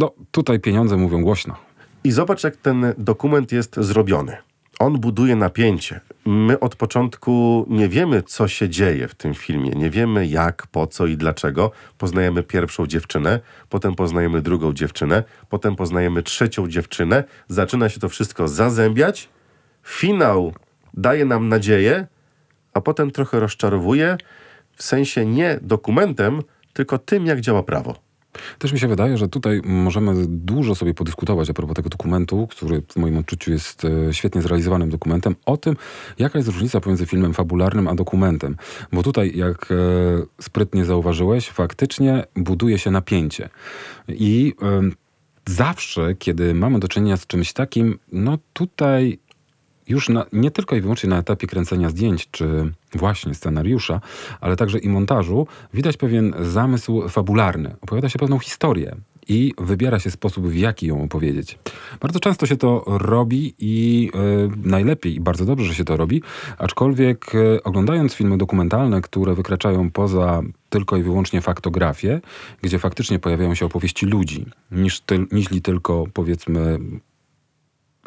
no, 0.00 0.14
tutaj 0.30 0.60
pieniądze 0.60 0.96
mówią 0.96 1.22
głośno. 1.22 1.56
I 2.04 2.10
zobacz, 2.12 2.44
jak 2.44 2.56
ten 2.56 2.94
dokument 2.98 3.52
jest 3.52 3.76
zrobiony. 3.76 4.36
On 4.78 5.00
buduje 5.00 5.36
napięcie. 5.36 6.00
My 6.26 6.60
od 6.60 6.76
początku 6.76 7.66
nie 7.68 7.88
wiemy, 7.88 8.22
co 8.22 8.48
się 8.48 8.68
dzieje 8.68 9.08
w 9.08 9.14
tym 9.14 9.34
filmie. 9.34 9.70
Nie 9.70 9.90
wiemy 9.90 10.26
jak, 10.26 10.66
po 10.66 10.86
co 10.86 11.06
i 11.06 11.16
dlaczego. 11.16 11.70
Poznajemy 11.98 12.42
pierwszą 12.42 12.86
dziewczynę, 12.86 13.40
potem 13.68 13.94
poznajemy 13.94 14.42
drugą 14.42 14.72
dziewczynę, 14.72 15.24
potem 15.48 15.76
poznajemy 15.76 16.22
trzecią 16.22 16.68
dziewczynę. 16.68 17.24
Zaczyna 17.48 17.88
się 17.88 18.00
to 18.00 18.08
wszystko 18.08 18.48
zazębiać. 18.48 19.28
Finał 19.86 20.52
daje 20.94 21.24
nam 21.24 21.48
nadzieję, 21.48 22.06
a 22.74 22.80
potem 22.80 23.10
trochę 23.10 23.40
rozczarowuje, 23.40 24.16
w 24.72 24.82
sensie 24.82 25.26
nie 25.26 25.58
dokumentem, 25.62 26.42
tylko 26.72 26.98
tym, 26.98 27.26
jak 27.26 27.40
działa 27.40 27.62
prawo. 27.62 28.09
Też 28.58 28.72
mi 28.72 28.78
się 28.78 28.88
wydaje, 28.88 29.18
że 29.18 29.28
tutaj 29.28 29.60
możemy 29.64 30.26
dużo 30.28 30.74
sobie 30.74 30.94
podyskutować 30.94 31.50
a 31.50 31.54
propos 31.54 31.76
tego 31.76 31.88
dokumentu, 31.88 32.46
który 32.46 32.82
w 32.88 32.96
moim 32.96 33.18
odczuciu 33.18 33.50
jest 33.50 33.84
e, 33.84 34.14
świetnie 34.14 34.42
zrealizowanym 34.42 34.90
dokumentem, 34.90 35.36
o 35.46 35.56
tym, 35.56 35.76
jaka 36.18 36.38
jest 36.38 36.48
różnica 36.48 36.80
pomiędzy 36.80 37.06
filmem 37.06 37.34
fabularnym 37.34 37.88
a 37.88 37.94
dokumentem. 37.94 38.56
Bo 38.92 39.02
tutaj, 39.02 39.32
jak 39.36 39.72
e, 39.72 39.74
sprytnie 40.40 40.84
zauważyłeś, 40.84 41.50
faktycznie 41.50 42.24
buduje 42.36 42.78
się 42.78 42.90
napięcie. 42.90 43.48
I 44.08 44.54
zawsze, 45.46 46.14
kiedy 46.14 46.54
mamy 46.54 46.78
do 46.80 46.88
czynienia 46.88 47.16
z 47.16 47.26
czymś 47.26 47.52
takim, 47.52 47.98
no 48.12 48.38
tutaj 48.52 49.18
już 49.90 50.08
na, 50.08 50.26
nie 50.32 50.50
tylko 50.50 50.76
i 50.76 50.80
wyłącznie 50.80 51.10
na 51.10 51.18
etapie 51.18 51.46
kręcenia 51.46 51.90
zdjęć, 51.90 52.28
czy 52.30 52.72
właśnie 52.94 53.34
scenariusza, 53.34 54.00
ale 54.40 54.56
także 54.56 54.78
i 54.78 54.88
montażu, 54.88 55.46
widać 55.74 55.96
pewien 55.96 56.34
zamysł 56.40 57.08
fabularny. 57.08 57.76
Opowiada 57.80 58.08
się 58.08 58.18
pewną 58.18 58.38
historię 58.38 58.96
i 59.28 59.54
wybiera 59.58 59.98
się 59.98 60.10
sposób, 60.10 60.46
w 60.46 60.56
jaki 60.56 60.86
ją 60.86 61.04
opowiedzieć. 61.04 61.58
Bardzo 62.00 62.20
często 62.20 62.46
się 62.46 62.56
to 62.56 62.84
robi 62.86 63.54
i 63.58 64.10
e, 64.14 64.18
najlepiej 64.68 65.14
i 65.14 65.20
bardzo 65.20 65.44
dobrze, 65.44 65.64
że 65.64 65.74
się 65.74 65.84
to 65.84 65.96
robi, 65.96 66.22
aczkolwiek 66.58 67.34
e, 67.34 67.62
oglądając 67.62 68.14
filmy 68.14 68.38
dokumentalne, 68.38 69.00
które 69.00 69.34
wykraczają 69.34 69.90
poza 69.90 70.42
tylko 70.70 70.96
i 70.96 71.02
wyłącznie 71.02 71.40
faktografię, 71.40 72.20
gdzie 72.62 72.78
faktycznie 72.78 73.18
pojawiają 73.18 73.54
się 73.54 73.66
opowieści 73.66 74.06
ludzi, 74.06 74.46
niż, 74.70 75.00
tyl, 75.00 75.26
niźli 75.32 75.62
tylko 75.62 76.04
powiedzmy 76.14 76.78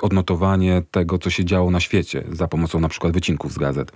odnotowanie 0.01 0.84
tego, 0.91 1.17
co 1.17 1.29
się 1.29 1.45
działo 1.45 1.71
na 1.71 1.79
świecie 1.79 2.23
za 2.32 2.47
pomocą 2.47 2.79
na 2.79 2.89
przykład 2.89 3.13
wycinków 3.13 3.53
z 3.53 3.58
gazet. 3.58 3.91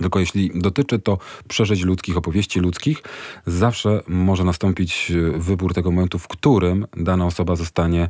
Tylko 0.00 0.18
jeśli 0.20 0.50
dotyczy 0.54 0.98
to 0.98 1.18
przeżyć 1.48 1.82
ludzkich, 1.82 2.16
opowieści 2.16 2.60
ludzkich, 2.60 3.02
zawsze 3.46 4.02
może 4.08 4.44
nastąpić 4.44 5.10
e, 5.10 5.38
wybór 5.38 5.74
tego 5.74 5.90
momentu, 5.90 6.18
w 6.18 6.28
którym 6.28 6.86
dana 6.96 7.26
osoba 7.26 7.56
zostanie 7.56 8.08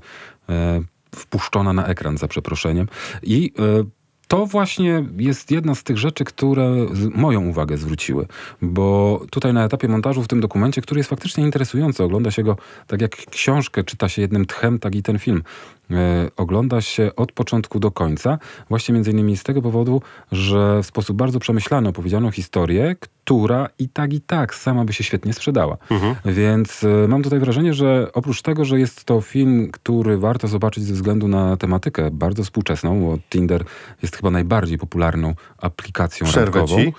e, 0.49 0.81
wpuszczona 1.15 1.73
na 1.73 1.87
ekran, 1.87 2.19
za 2.19 2.29
przeproszeniem. 2.29 2.89
I 3.23 3.53
e, 3.59 3.85
to 4.29 4.47
właśnie 4.47 5.05
jest 5.19 5.51
jedna 5.51 5.75
z 5.75 5.83
tych 5.83 5.99
rzeczy, 5.99 6.25
które 6.25 6.87
moją 7.15 7.47
uwagę 7.47 7.77
zwróciły, 7.77 8.27
bo 8.63 9.21
tutaj 9.31 9.53
na 9.53 9.65
etapie 9.65 9.89
montażu 9.89 10.23
w 10.23 10.29
tym 10.29 10.41
dokumencie, 10.41 10.83
który 10.83 10.99
jest 10.99 11.11
faktycznie 11.11 11.45
interesujący, 11.45 12.05
ogląda 12.05 12.31
się 12.31 12.43
go 12.43 12.57
tak 12.87 13.01
jak 13.01 13.17
książkę, 13.17 13.85
czyta 13.85 14.09
się 14.09 14.23
jednym 14.23 14.47
tchem, 14.47 14.79
tak 14.79 14.95
i 14.95 15.03
ten 15.03 15.19
film. 15.19 15.43
E, 15.91 16.31
ogląda 16.37 16.81
się 16.81 17.11
od 17.17 17.33
początku 17.33 17.81
do 17.81 17.91
końca, 17.91 18.39
właśnie 18.69 18.95
między 18.95 19.11
innymi 19.11 19.37
z 19.37 19.43
tego 19.43 19.63
powodu, 19.63 20.03
że 20.33 20.83
w 20.83 20.87
sposób 20.87 21.17
bardzo 21.17 21.39
przemyślany 21.39 21.89
opowiedziano 21.89 22.31
historię, 22.31 22.97
która 23.01 23.69
i 23.79 23.89
tak 23.89 24.13
i 24.13 24.21
tak 24.21 24.55
sama 24.55 24.85
by 24.85 24.93
się 24.93 25.05
świetnie 25.05 25.33
sprzedała. 25.33 25.77
Więc 26.25 26.85
e, 26.85 27.09
mam 27.09 27.23
tutaj 27.23 27.39
wrażenie, 27.39 27.75
że 27.75 28.09
oprócz 28.13 28.43
tego, 28.43 28.65
że 28.65 28.79
jest 28.79 29.05
to 29.05 29.21
film, 29.21 29.71
który 29.73 30.19
warto 30.19 30.49
zobaczyć 30.49 30.85
ze 30.85 30.95
względu 30.95 31.29
na 31.29 31.57
tematykę 31.57 32.11
bardzo 32.11 32.45
współczesną, 32.45 33.01
bo 33.01 33.19
Tinder 33.31 33.65
jest 34.03 34.17
chyba 34.17 34.31
najbardziej 34.31 34.79
popularną 34.79 35.35
aplikacją 35.59 36.27
Przerwę 36.27 36.59
randkową. 36.59 36.83
ci. 36.83 36.93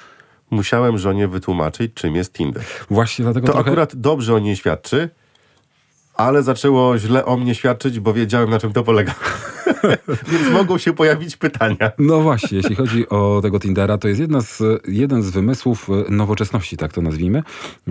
Musiałem 0.50 0.97
żonie 0.97 1.28
wytłumaczyć, 1.28 1.91
czym 1.93 2.15
jest 2.15 2.34
Tinder. 2.34 2.63
Właśnie 2.89 3.23
dlatego 3.23 3.47
To 3.47 3.54
trochę... 3.54 3.69
akurat 3.69 3.95
dobrze 3.95 4.36
o 4.36 4.39
niej 4.39 4.56
świadczy, 4.56 5.10
ale 6.17 6.43
zaczęło 6.43 6.97
źle 6.97 7.25
o 7.25 7.38
mnie 7.38 7.56
świadczyć, 7.56 7.99
bo 7.99 8.13
wiedziałem, 8.13 8.49
na 8.49 8.60
czym 8.60 8.73
to 8.73 8.84
polega. 8.84 9.15
Więc 10.32 10.49
mogą 10.51 10.77
się 10.77 10.93
pojawić 10.93 11.38
pytania. 11.38 11.91
No 11.97 12.21
właśnie, 12.21 12.58
jeśli 12.58 12.75
chodzi 12.75 13.10
o 13.10 13.39
tego 13.41 13.60
Tindera, 13.60 13.97
to 13.97 14.08
jest 14.08 14.19
jedna 14.19 14.41
z, 14.41 14.63
jeden 14.88 15.23
z 15.23 15.30
wymysłów 15.30 15.89
e, 15.89 16.12
nowoczesności, 16.12 16.77
tak 16.77 16.93
to 16.93 17.01
nazwijmy, 17.01 17.43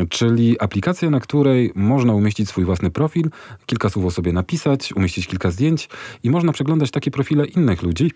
czyli 0.09 0.61
aplikacja, 0.61 1.11
na 1.11 1.21
której 1.21 1.73
można 1.75 2.15
umieścić 2.15 2.49
swój 2.49 2.65
własny 2.65 2.91
profil, 2.91 3.31
kilka 3.67 3.89
słów 3.89 4.05
o 4.05 4.11
sobie 4.11 4.33
napisać, 4.33 4.93
umieścić 4.93 5.27
kilka 5.27 5.51
zdjęć 5.51 5.89
i 6.23 6.31
można 6.31 6.53
przeglądać 6.53 6.91
takie 6.91 7.11
profile 7.11 7.47
innych 7.47 7.83
ludzi. 7.83 8.11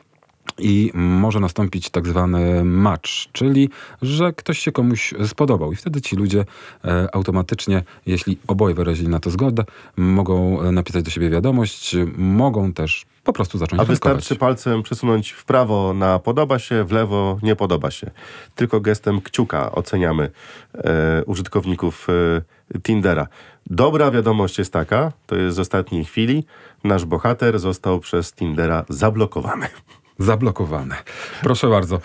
I 0.59 0.91
może 0.95 1.41
nastąpić 1.41 1.91
tak 1.91 2.09
zwany 2.09 2.65
match, 2.65 3.11
czyli 3.33 3.71
że 4.03 4.33
ktoś 4.33 4.59
się 4.59 4.73
komuś 4.73 5.15
spodobał 5.27 5.73
i 5.73 5.77
wtedy 5.77 6.01
ci 6.01 6.17
ludzie 6.17 6.45
e, 6.85 7.15
automatycznie, 7.15 7.83
jeśli 8.07 8.39
oboje 8.47 8.75
wyrazili 8.75 9.09
na 9.09 9.21
to 9.21 9.31
zgodę, 9.31 9.65
mogą 9.97 10.61
e, 10.61 10.73
napisać 10.73 11.03
do 11.03 11.11
siebie 11.11 11.31
wiadomość, 11.31 11.97
mogą 12.17 12.73
też 12.73 13.07
po 13.25 13.33
prostu 13.33 13.59
zacząć 13.59 13.83
A 13.83 13.85
wystarczy 13.85 14.37
palcem 14.37 14.83
przesunąć 14.83 15.31
w 15.31 15.45
prawo 15.45 15.95
na 15.95 16.19
podoba 16.19 16.59
się, 16.59 16.85
w 16.85 16.93
lewo 16.93 17.39
nie 17.43 17.57
podoba 17.57 17.91
się. 17.91 18.11
Tylko 18.55 18.81
gestem 18.81 19.21
kciuka 19.21 19.73
oceniamy 19.73 20.31
e, 20.75 21.25
użytkowników 21.25 22.07
e, 22.75 22.81
Tindera. 22.83 23.27
Dobra 23.67 24.11
wiadomość 24.11 24.59
jest 24.59 24.73
taka, 24.73 25.13
to 25.27 25.37
jest 25.37 25.57
z 25.57 25.59
ostatniej 25.59 26.05
chwili, 26.05 26.45
nasz 26.85 27.05
bohater 27.05 27.59
został 27.59 28.01
przez 28.01 28.33
Tindera 28.33 28.85
zablokowany. 28.89 29.67
Zablokowane. 30.21 30.97
Proszę 31.43 31.69
bardzo. 31.69 32.01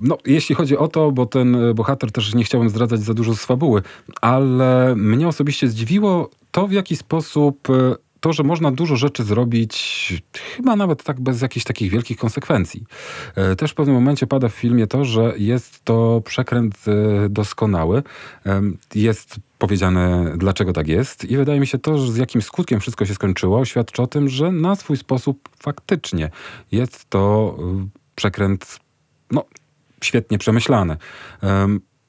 No, 0.00 0.18
jeśli 0.26 0.54
chodzi 0.54 0.76
o 0.76 0.88
to, 0.88 1.12
bo 1.12 1.26
ten 1.26 1.56
bohater 1.74 2.12
też 2.12 2.34
nie 2.34 2.44
chciałem 2.44 2.68
zdradzać 2.68 3.00
za 3.00 3.14
dużo 3.14 3.34
z 3.34 3.44
fabuły, 3.44 3.82
ale 4.20 4.94
mnie 4.96 5.28
osobiście 5.28 5.68
zdziwiło 5.68 6.30
to, 6.50 6.66
w 6.66 6.72
jaki 6.72 6.96
sposób 6.96 7.70
e, 7.70 7.94
to, 8.20 8.32
że 8.32 8.42
można 8.42 8.72
dużo 8.72 8.96
rzeczy 8.96 9.24
zrobić, 9.24 10.22
chyba 10.56 10.76
nawet 10.76 11.02
tak 11.02 11.20
bez 11.20 11.42
jakichś 11.42 11.64
takich 11.64 11.90
wielkich 11.90 12.16
konsekwencji. 12.16 12.84
E, 13.34 13.56
też 13.56 13.70
w 13.70 13.74
pewnym 13.74 13.94
momencie 13.94 14.26
pada 14.26 14.48
w 14.48 14.54
filmie 14.54 14.86
to, 14.86 15.04
że 15.04 15.34
jest 15.36 15.84
to 15.84 16.22
przekręt 16.24 16.74
e, 16.88 17.28
doskonały. 17.28 18.02
Jest 18.94 19.36
powiedziane, 19.58 20.34
dlaczego 20.36 20.72
tak 20.72 20.88
jest, 20.88 21.24
i 21.24 21.36
wydaje 21.36 21.60
mi 21.60 21.66
się 21.66 21.78
to, 21.78 21.98
z 21.98 22.16
jakim 22.16 22.42
skutkiem 22.42 22.80
wszystko 22.80 23.06
się 23.06 23.14
skończyło, 23.14 23.64
świadczy 23.64 24.02
o 24.02 24.06
tym, 24.06 24.28
że 24.28 24.52
na 24.52 24.76
swój 24.76 24.96
sposób 24.96 25.48
faktycznie 25.62 26.30
jest 26.72 27.10
to 27.10 27.56
e, 27.58 27.88
przekręt 28.14 28.80
no, 29.30 29.44
świetnie 30.04 30.38
przemyślany. 30.38 30.96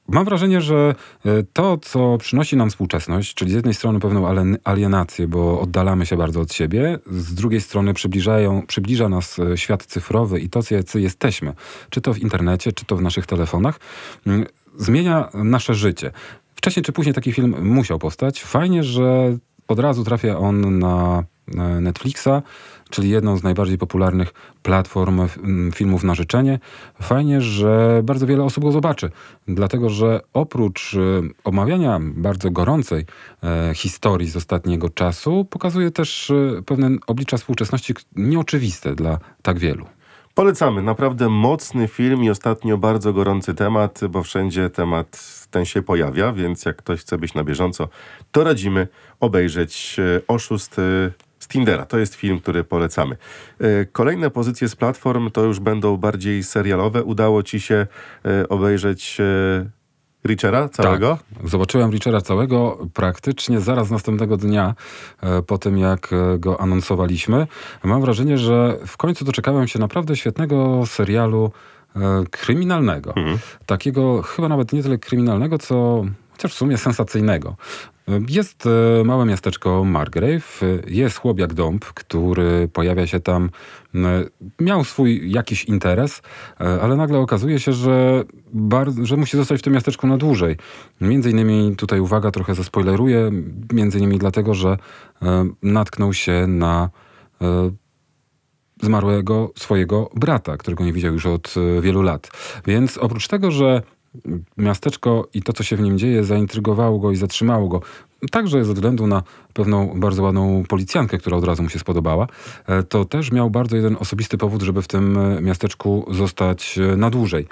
Mam 0.08 0.26
wrażenie, 0.26 0.62
że 0.62 0.96
e, 1.26 1.44
to, 1.54 1.78
co 1.78 2.18
przynosi 2.18 2.58
nam 2.58 2.70
współczesność, 2.70 3.34
czyli 3.34 3.52
z 3.52 3.54
jednej 3.54 3.74
strony 3.74 4.00
pewną 4.00 4.48
alienację, 4.64 5.28
bo 5.28 5.62
oddalamy 5.62 6.06
się 6.06 6.18
bardzo 6.18 6.42
od 6.42 6.54
siebie, 6.54 7.00
z 7.12 7.34
drugiej 7.34 7.62
strony 7.62 7.94
przybliżają, 7.94 8.64
przybliża 8.68 9.10
nas 9.10 9.40
e, 9.40 9.58
świat 9.58 9.86
cyfrowy 9.86 10.40
i 10.40 10.50
to, 10.50 10.60
jacy 10.72 11.02
jesteśmy, 11.02 11.54
czy 11.90 12.02
to 12.02 12.14
w 12.14 12.20
internecie, 12.20 12.72
czy 12.72 12.86
to 12.86 12.96
w 12.96 13.02
naszych 13.02 13.26
telefonach, 13.26 13.80
mm, 14.28 14.46
zmienia 14.78 15.30
nasze 15.34 15.74
życie. 15.74 16.12
Wcześniej 16.56 16.84
czy 16.84 16.92
później 16.92 17.14
taki 17.14 17.34
film 17.34 17.56
musiał 17.62 18.00
powstać. 18.00 18.44
Fajnie, 18.44 18.84
że 18.84 19.38
od 19.68 19.80
razu 19.80 20.04
trafia 20.04 20.38
on 20.38 20.80
na 20.80 21.24
Netflixa, 21.82 22.42
czyli 22.92 23.10
jedną 23.10 23.38
z 23.38 23.44
najbardziej 23.44 23.78
popularnych 23.78 24.34
platform 24.64 25.22
filmów 25.76 26.04
na 26.04 26.16
życzenie. 26.16 26.60
Fajnie, 27.02 27.42
że 27.42 28.02
bardzo 28.04 28.28
wiele 28.28 28.44
osób 28.44 28.64
go 28.64 28.72
zobaczy, 28.72 29.12
dlatego 29.48 29.90
że 29.90 30.22
oprócz 30.34 30.94
e, 30.94 31.00
omawiania 31.44 32.00
bardzo 32.02 32.52
gorącej 32.52 33.06
e, 33.44 33.72
historii 33.76 34.30
z 34.30 34.36
ostatniego 34.36 34.90
czasu, 34.90 35.46
pokazuje 35.46 35.92
też 35.92 36.32
e, 36.32 36.62
pewne 36.62 36.90
oblicza 37.08 37.38
współczesności 37.38 37.94
nieoczywiste 38.16 38.96
dla 38.96 39.20
tak 39.42 39.60
wielu. 39.60 39.86
Polecamy. 40.36 40.82
Naprawdę 40.82 41.30
mocny 41.30 41.88
film 41.88 42.24
i 42.24 42.30
ostatnio 42.30 42.78
bardzo 42.78 43.14
gorący 43.14 43.54
temat, 43.54 44.00
bo 44.10 44.24
wszędzie 44.24 44.70
temat 44.70 45.24
ten 45.52 45.66
się 45.66 45.82
pojawia, 45.82 46.34
więc 46.34 46.66
jak 46.66 46.76
ktoś 46.76 47.02
chce 47.02 47.18
być 47.18 47.34
na 47.34 47.44
bieżąco, 47.44 47.90
to 48.32 48.44
radzimy 48.44 48.88
obejrzeć 49.20 49.98
Oszust 50.28 50.82
z 51.42 51.48
Tindera. 51.48 51.86
To 51.86 52.00
jest 52.00 52.16
film, 52.16 52.40
który 52.40 52.64
polecamy. 52.64 53.18
E, 53.60 53.86
kolejne 53.86 54.30
pozycje 54.30 54.70
z 54.70 54.76
platform 54.76 55.32
to 55.32 55.44
już 55.44 55.60
będą 55.60 55.98
bardziej 55.98 56.44
serialowe. 56.44 57.04
Udało 57.04 57.44
ci 57.44 57.60
się 57.60 57.88
e, 58.26 58.50
obejrzeć 58.50 59.18
e, 59.20 59.70
Richera 60.28 60.70
całego? 60.70 61.18
Tak, 61.40 61.50
zobaczyłem 61.50 61.92
Richera 61.92 62.22
całego 62.22 62.88
praktycznie 62.94 63.60
zaraz 63.60 63.92
następnego 63.92 64.38
dnia 64.38 64.76
po 65.48 65.58
tym, 65.58 65.78
jak 65.78 66.10
go 66.40 66.62
anonsowaliśmy. 66.62 67.48
Mam 67.84 68.02
wrażenie, 68.02 68.38
że 68.38 68.78
w 68.88 68.98
końcu 68.98 69.26
doczekałem 69.26 69.68
się 69.68 69.80
naprawdę 69.80 70.16
świetnego 70.16 70.86
serialu 70.86 71.52
kryminalnego. 72.32 73.16
Mhm. 73.16 73.38
Takiego 73.66 74.22
chyba 74.22 74.50
nawet 74.50 74.74
nie 74.74 74.84
tyle 74.84 74.98
kryminalnego, 74.98 75.58
co 75.58 76.06
chociaż 76.42 76.54
w 76.54 76.58
sumie 76.58 76.78
sensacyjnego. 76.78 77.56
Jest 78.30 78.66
e, 78.66 79.04
małe 79.04 79.26
miasteczko 79.26 79.84
Margrave, 79.84 80.62
jest 80.88 81.18
chłopiak 81.18 81.54
dąb, 81.54 81.86
który 81.86 82.68
pojawia 82.74 83.08
się 83.08 83.20
tam, 83.20 83.50
miał 84.60 84.84
swój 84.84 85.32
jakiś 85.32 85.64
interes, 85.64 86.22
e, 86.62 86.82
ale 86.82 86.96
nagle 86.96 87.20
okazuje 87.20 87.60
się, 87.60 87.74
że, 87.74 88.24
że 89.04 89.18
musi 89.18 89.38
zostać 89.38 89.60
w 89.60 89.64
tym 89.64 89.74
miasteczku 89.74 90.08
na 90.08 90.18
dłużej. 90.18 90.58
Między 91.02 91.30
innymi, 91.30 91.76
tutaj 91.76 92.00
uwaga, 92.00 92.32
trochę 92.32 92.56
zaspoileruję, 92.56 93.32
między 93.74 93.98
innymi 93.98 94.18
dlatego, 94.18 94.54
że 94.54 94.78
e, 95.22 95.46
natknął 95.64 96.14
się 96.14 96.46
na 96.48 96.90
zmarłego 98.82 99.52
swojego 99.58 100.10
brata, 100.16 100.58
którego 100.58 100.84
nie 100.86 100.94
widział 100.94 101.14
już 101.14 101.26
od 101.26 101.54
wielu 101.82 102.02
lat. 102.02 102.32
Więc 102.68 102.98
oprócz 102.98 103.28
tego, 103.28 103.52
że 103.52 103.82
miasteczko 104.58 105.28
i 105.34 105.42
to, 105.42 105.54
co 105.54 105.64
się 105.64 105.76
w 105.76 105.82
nim 105.82 105.98
dzieje, 105.98 106.24
zaintrygowało 106.24 107.00
go 107.00 107.12
i 107.12 107.16
zatrzymało 107.16 107.68
go. 107.68 107.82
Także 108.32 108.66
ze 108.66 108.74
względu 108.74 109.08
na 109.08 109.24
pewną 109.54 110.00
bardzo 110.00 110.24
ładną 110.24 110.64
policjankę, 110.70 111.18
która 111.18 111.38
od 111.38 111.44
razu 111.44 111.64
mu 111.64 111.70
się 111.70 111.80
spodobała, 111.80 112.28
e, 112.68 112.84
to 112.84 113.06
też 113.06 113.32
miał 113.32 113.50
bardzo 113.50 113.76
jeden 113.76 113.98
osobisty 114.00 114.38
powód, 114.38 114.62
żeby 114.62 114.82
w 114.82 114.88
tym 114.88 115.18
e, 115.18 115.42
miasteczku 115.42 116.06
zostać 116.12 116.78
e, 116.78 116.98
na 116.98 117.10
dłużej. 117.10 117.48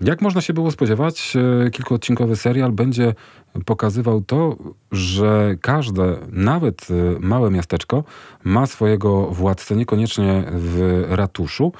Jak 0.00 0.22
można 0.22 0.40
się 0.40 0.52
było 0.52 0.70
spodziewać, 0.70 1.36
kilkuodcinkowy 1.72 2.36
serial 2.36 2.72
będzie 2.72 3.14
pokazywał 3.64 4.20
to, 4.20 4.56
że 4.92 5.56
każde, 5.60 6.16
nawet 6.32 6.88
małe 7.20 7.50
miasteczko 7.50 8.04
ma 8.44 8.66
swojego 8.66 9.26
władcę, 9.26 9.76
niekoniecznie 9.76 10.44
w 10.52 11.04
ratuszu. 11.08 11.72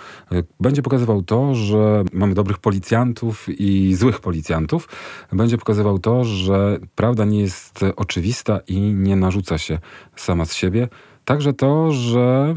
Będzie 0.61 0.83
pokazywał 0.83 1.22
to, 1.22 1.55
że 1.55 2.05
mamy 2.12 2.35
dobrych 2.35 2.59
policjantów 2.59 3.46
i 3.48 3.94
złych 3.94 4.20
policjantów. 4.20 4.88
Będzie 5.33 5.59
pokazywał 5.59 5.98
to, 5.98 6.24
że 6.24 6.79
prawda 6.94 7.24
nie 7.24 7.40
jest 7.40 7.81
oczywista 7.96 8.61
i 8.68 8.81
nie 8.81 9.16
narzuca 9.16 9.59
się 9.59 9.79
sama 10.16 10.44
z 10.44 10.55
siebie. 10.55 10.88
Także 11.24 11.52
to, 11.52 11.92
że 11.92 12.55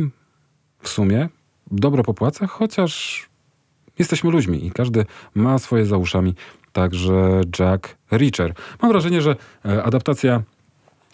w 0.81 0.89
sumie 0.89 1.29
dobro 1.71 2.03
popłaca, 2.03 2.47
chociaż 2.47 3.28
jesteśmy 3.99 4.31
ludźmi 4.31 4.65
i 4.65 4.71
każdy 4.71 5.05
ma 5.35 5.59
swoje 5.59 5.85
za 5.85 5.97
uszami. 5.97 6.35
Także 6.73 7.41
Jack 7.59 7.97
Reacher. 8.11 8.53
Mam 8.81 8.91
wrażenie, 8.91 9.21
że 9.21 9.35
e, 9.65 9.83
adaptacja 9.83 10.43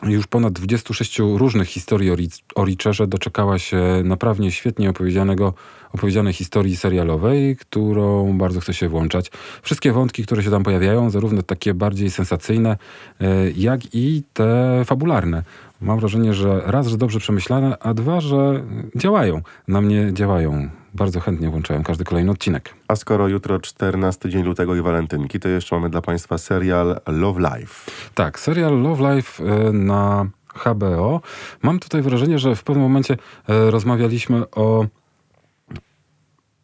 już 0.04 0.28
ponad 0.28 0.54
26 0.54 1.20
różnych 1.20 1.68
historii 1.68 2.12
o, 2.12 2.16
o 2.56 2.66
Richerze 2.66 3.08
doczekała 3.08 3.60
się 3.60 4.02
naprawdę 4.04 4.52
świetnie 4.52 4.90
opowiedzianego, 4.90 5.54
opowiedzianej 5.94 6.34
historii 6.34 6.78
serialowej, 6.78 7.56
którą 7.56 8.38
bardzo 8.38 8.60
chcę 8.60 8.74
się 8.74 8.90
włączać. 8.90 9.32
Wszystkie 9.62 9.92
wątki, 9.92 10.24
które 10.24 10.44
się 10.44 10.52
tam 10.52 10.64
pojawiają, 10.64 11.10
zarówno 11.10 11.42
takie 11.42 11.74
bardziej 11.74 12.12
sensacyjne, 12.12 12.78
e, 13.22 13.52
jak 13.52 13.96
i 13.96 14.24
te 14.34 14.82
fabularne. 14.86 15.44
Mam 15.82 16.00
wrażenie, 16.00 16.34
że 16.34 16.62
raz, 16.66 16.88
że 16.88 16.98
dobrze 16.98 17.20
przemyślane, 17.20 17.78
a 17.80 17.94
dwa, 17.94 18.22
że 18.22 18.64
działają. 18.96 19.42
Na 19.68 19.82
mnie 19.82 20.10
działają. 20.14 20.70
Bardzo 20.96 21.20
chętnie 21.20 21.50
włączałem 21.50 21.84
każdy 21.84 22.04
kolejny 22.04 22.32
odcinek. 22.32 22.74
A 22.88 22.96
skoro 22.96 23.28
jutro 23.28 23.60
14 23.60 24.30
dzień 24.30 24.44
lutego 24.44 24.76
i 24.76 24.82
walentynki, 24.82 25.40
to 25.40 25.50
jeszcze 25.50 25.76
mamy 25.76 25.90
dla 25.90 26.02
Państwa 26.02 26.38
serial 26.38 27.02
Love 27.08 27.40
Life. 27.40 27.92
Tak, 28.14 28.40
serial 28.40 28.82
Love 28.82 29.16
Life 29.16 29.44
e, 29.44 29.72
na 29.72 30.26
HBO. 30.56 31.22
Mam 31.62 31.80
tutaj 31.80 32.02
wrażenie, 32.02 32.40
że 32.40 32.56
w 32.56 32.64
pewnym 32.64 32.84
momencie 32.84 33.18
e, 33.50 33.72
rozmawialiśmy 33.72 34.50
o 34.50 34.86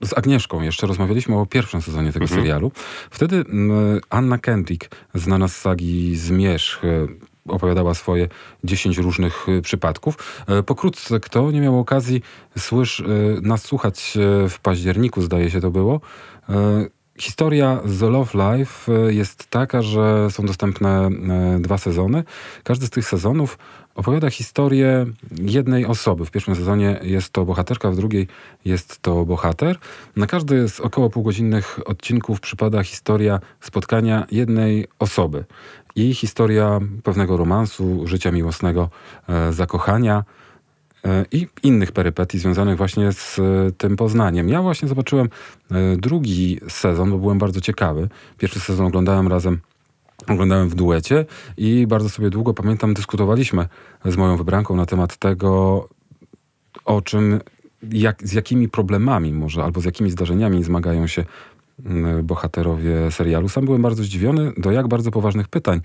z 0.03 0.17
Agnieszką 0.17 0.61
jeszcze 0.61 0.87
rozmawialiśmy 0.87 1.39
o 1.39 1.45
pierwszym 1.45 1.81
sezonie 1.81 2.13
tego 2.13 2.23
mhm. 2.23 2.41
serialu. 2.41 2.71
Wtedy 3.11 3.45
Anna 4.09 4.37
Kendrick, 4.37 4.95
znana 5.13 5.47
z 5.47 5.55
sagi 5.55 6.15
Zmierzch, 6.15 6.81
opowiadała 7.47 7.93
swoje 7.93 8.27
10 8.63 8.97
różnych 8.97 9.49
y, 9.49 9.61
przypadków. 9.61 10.43
E, 10.47 10.63
pokrótce, 10.63 11.19
kto 11.19 11.51
nie 11.51 11.61
miał 11.61 11.79
okazji 11.79 12.21
słysz, 12.59 12.99
y, 12.99 13.39
nas 13.41 13.63
słuchać 13.63 14.17
e, 14.17 14.49
w 14.49 14.59
październiku, 14.59 15.21
zdaje 15.21 15.49
się 15.49 15.61
to 15.61 15.71
było, 15.71 16.01
e, 16.49 16.85
Historia 17.17 17.81
The 17.99 18.09
Love 18.09 18.57
Life 18.57 18.91
jest 19.07 19.47
taka, 19.47 19.81
że 19.81 20.31
są 20.31 20.45
dostępne 20.45 21.09
dwa 21.59 21.77
sezony. 21.77 22.23
Każdy 22.63 22.85
z 22.85 22.89
tych 22.89 23.07
sezonów 23.07 23.57
opowiada 23.95 24.29
historię 24.29 25.05
jednej 25.41 25.85
osoby. 25.85 26.25
W 26.25 26.31
pierwszym 26.31 26.55
sezonie 26.55 26.99
jest 27.03 27.33
to 27.33 27.45
bohaterka, 27.45 27.91
w 27.91 27.95
drugiej 27.95 28.27
jest 28.65 28.99
to 29.01 29.25
bohater. 29.25 29.77
Na 30.15 30.27
każdy 30.27 30.69
z 30.69 30.79
około 30.79 31.09
półgodzinnych 31.09 31.79
odcinków 31.85 32.39
przypada 32.39 32.83
historia 32.83 33.39
spotkania 33.59 34.25
jednej 34.31 34.87
osoby 34.99 35.45
i 35.95 36.13
historia 36.13 36.79
pewnego 37.03 37.37
romansu, 37.37 38.07
życia 38.07 38.31
miłosnego, 38.31 38.89
e, 39.29 39.53
zakochania. 39.53 40.23
e, 41.05 41.25
i 41.31 41.47
innych 41.63 41.91
perypetii 41.91 42.39
związanych 42.39 42.77
właśnie 42.77 43.11
z 43.11 43.39
e, 43.39 43.71
tym 43.71 43.95
Poznaniem. 43.95 44.49
Ja 44.49 44.61
właśnie 44.61 44.87
zobaczyłem 44.87 45.29
drugi 45.97 46.59
sezon, 46.69 47.11
bo 47.11 47.17
byłem 47.17 47.37
bardzo 47.37 47.61
ciekawy. 47.61 48.09
Pierwszy 48.37 48.59
sezon 48.59 48.85
oglądałem 48.85 49.27
razem 49.27 49.59
oglądałem 50.27 50.69
w 50.69 50.75
duecie 50.75 51.25
i 51.57 51.87
bardzo 51.87 52.09
sobie 52.09 52.29
długo 52.29 52.53
pamiętam 52.53 52.93
dyskutowaliśmy 52.93 53.67
z 54.05 54.17
moją 54.17 54.37
wybranką 54.37 54.75
na 54.75 54.85
temat 54.85 55.17
tego, 55.17 55.87
o 56.85 57.01
czym, 57.01 57.39
jak, 57.91 58.27
z 58.27 58.33
jakimi 58.33 58.69
problemami 58.69 59.33
może 59.33 59.63
albo 59.63 59.81
z 59.81 59.85
jakimi 59.85 60.11
zdarzeniami 60.11 60.63
zmagają 60.63 61.07
się 61.07 61.25
bohaterowie 62.23 63.11
serialu. 63.11 63.49
Sam 63.49 63.65
byłem 63.65 63.81
bardzo 63.81 64.03
zdziwiony, 64.03 64.51
do 64.57 64.71
jak 64.71 64.87
bardzo 64.87 65.11
poważnych 65.11 65.47
pytań 65.47 65.81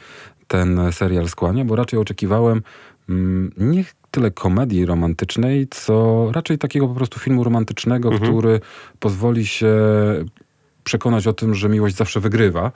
ten 0.48 0.80
serial 0.92 1.28
skłania, 1.28 1.64
bo 1.64 1.76
raczej 1.76 1.98
oczekiwałem 1.98 2.62
mm, 3.08 3.52
nie 3.56 3.84
tyle 4.10 4.30
komedii 4.30 4.86
romantycznej, 4.86 5.66
co 5.70 6.28
raczej 6.32 6.58
takiego 6.58 6.88
po 6.88 6.94
prostu 6.94 7.20
filmu 7.20 7.44
romantycznego, 7.44 8.08
Mhm. 8.12 8.32
który 8.32 8.60
pozwoli 9.00 9.46
się 9.46 9.74
przekonać 10.84 11.26
o 11.26 11.32
tym, 11.32 11.54
że 11.54 11.68
miłość 11.68 11.96
zawsze 11.96 12.20
wygrywa. 12.20 12.72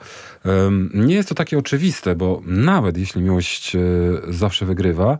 Nie 0.93 1.15
jest 1.15 1.29
to 1.29 1.35
takie 1.35 1.57
oczywiste, 1.57 2.15
bo 2.15 2.41
nawet 2.45 2.97
jeśli 2.97 3.21
miłość 3.21 3.75
e, 3.75 3.79
zawsze 4.29 4.65
wygrywa, 4.65 5.17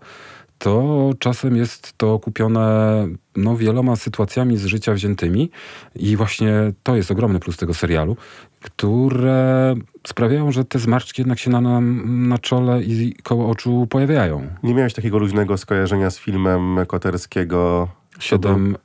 to 0.62 1.10
czasem 1.20 1.58
jest 1.58 1.98
to 1.98 2.20
kupione 2.20 3.08
no, 3.36 3.58
wieloma 3.58 3.96
sytuacjami 3.96 4.58
z 4.58 4.66
życia 4.66 4.94
wziętymi 4.94 5.52
i 5.96 6.18
właśnie 6.18 6.54
to 6.84 6.96
jest 6.96 7.12
ogromny 7.12 7.40
plus 7.40 7.58
tego 7.58 7.74
serialu, 7.74 8.18
które 8.62 9.76
sprawiają, 10.08 10.52
że 10.52 10.66
te 10.66 10.80
zmarszczki 10.80 11.22
jednak 11.22 11.40
się 11.40 11.50
na, 11.50 11.62
na, 11.62 11.82
na 12.06 12.38
czole 12.38 12.84
i 12.84 13.16
koło 13.24 13.50
oczu 13.50 13.88
pojawiają. 13.90 14.48
Nie 14.64 14.74
miałeś 14.74 14.94
takiego 14.94 15.18
luźnego 15.18 15.58
skojarzenia 15.58 16.10
z 16.10 16.20
filmem 16.20 16.78
Koterskiego 16.88 17.88
Siedem 18.20 18.78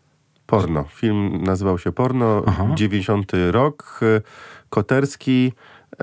Porno. 0.46 0.84
Film 0.84 1.42
nazywał 1.42 1.78
się 1.78 1.92
Porno, 1.92 2.42
Aha. 2.46 2.68
90 2.74 3.32
rok. 3.50 4.00
Koterski. 4.70 5.52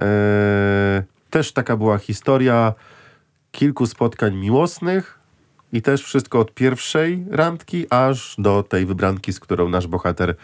E, 0.02 1.04
też 1.30 1.52
taka 1.52 1.78
była 1.78 1.98
historia 1.98 2.74
kilku 3.52 3.86
spotkań 3.86 4.36
miłosnych 4.36 5.23
i 5.74 5.82
też 5.82 6.04
wszystko 6.04 6.40
od 6.40 6.54
pierwszej 6.54 7.26
randki, 7.32 7.86
aż 7.90 8.36
do 8.38 8.64
tej 8.64 8.86
wybranki, 8.86 9.34
z 9.34 9.40
którą 9.40 9.70
nasz 9.70 9.88
bohater 9.88 10.36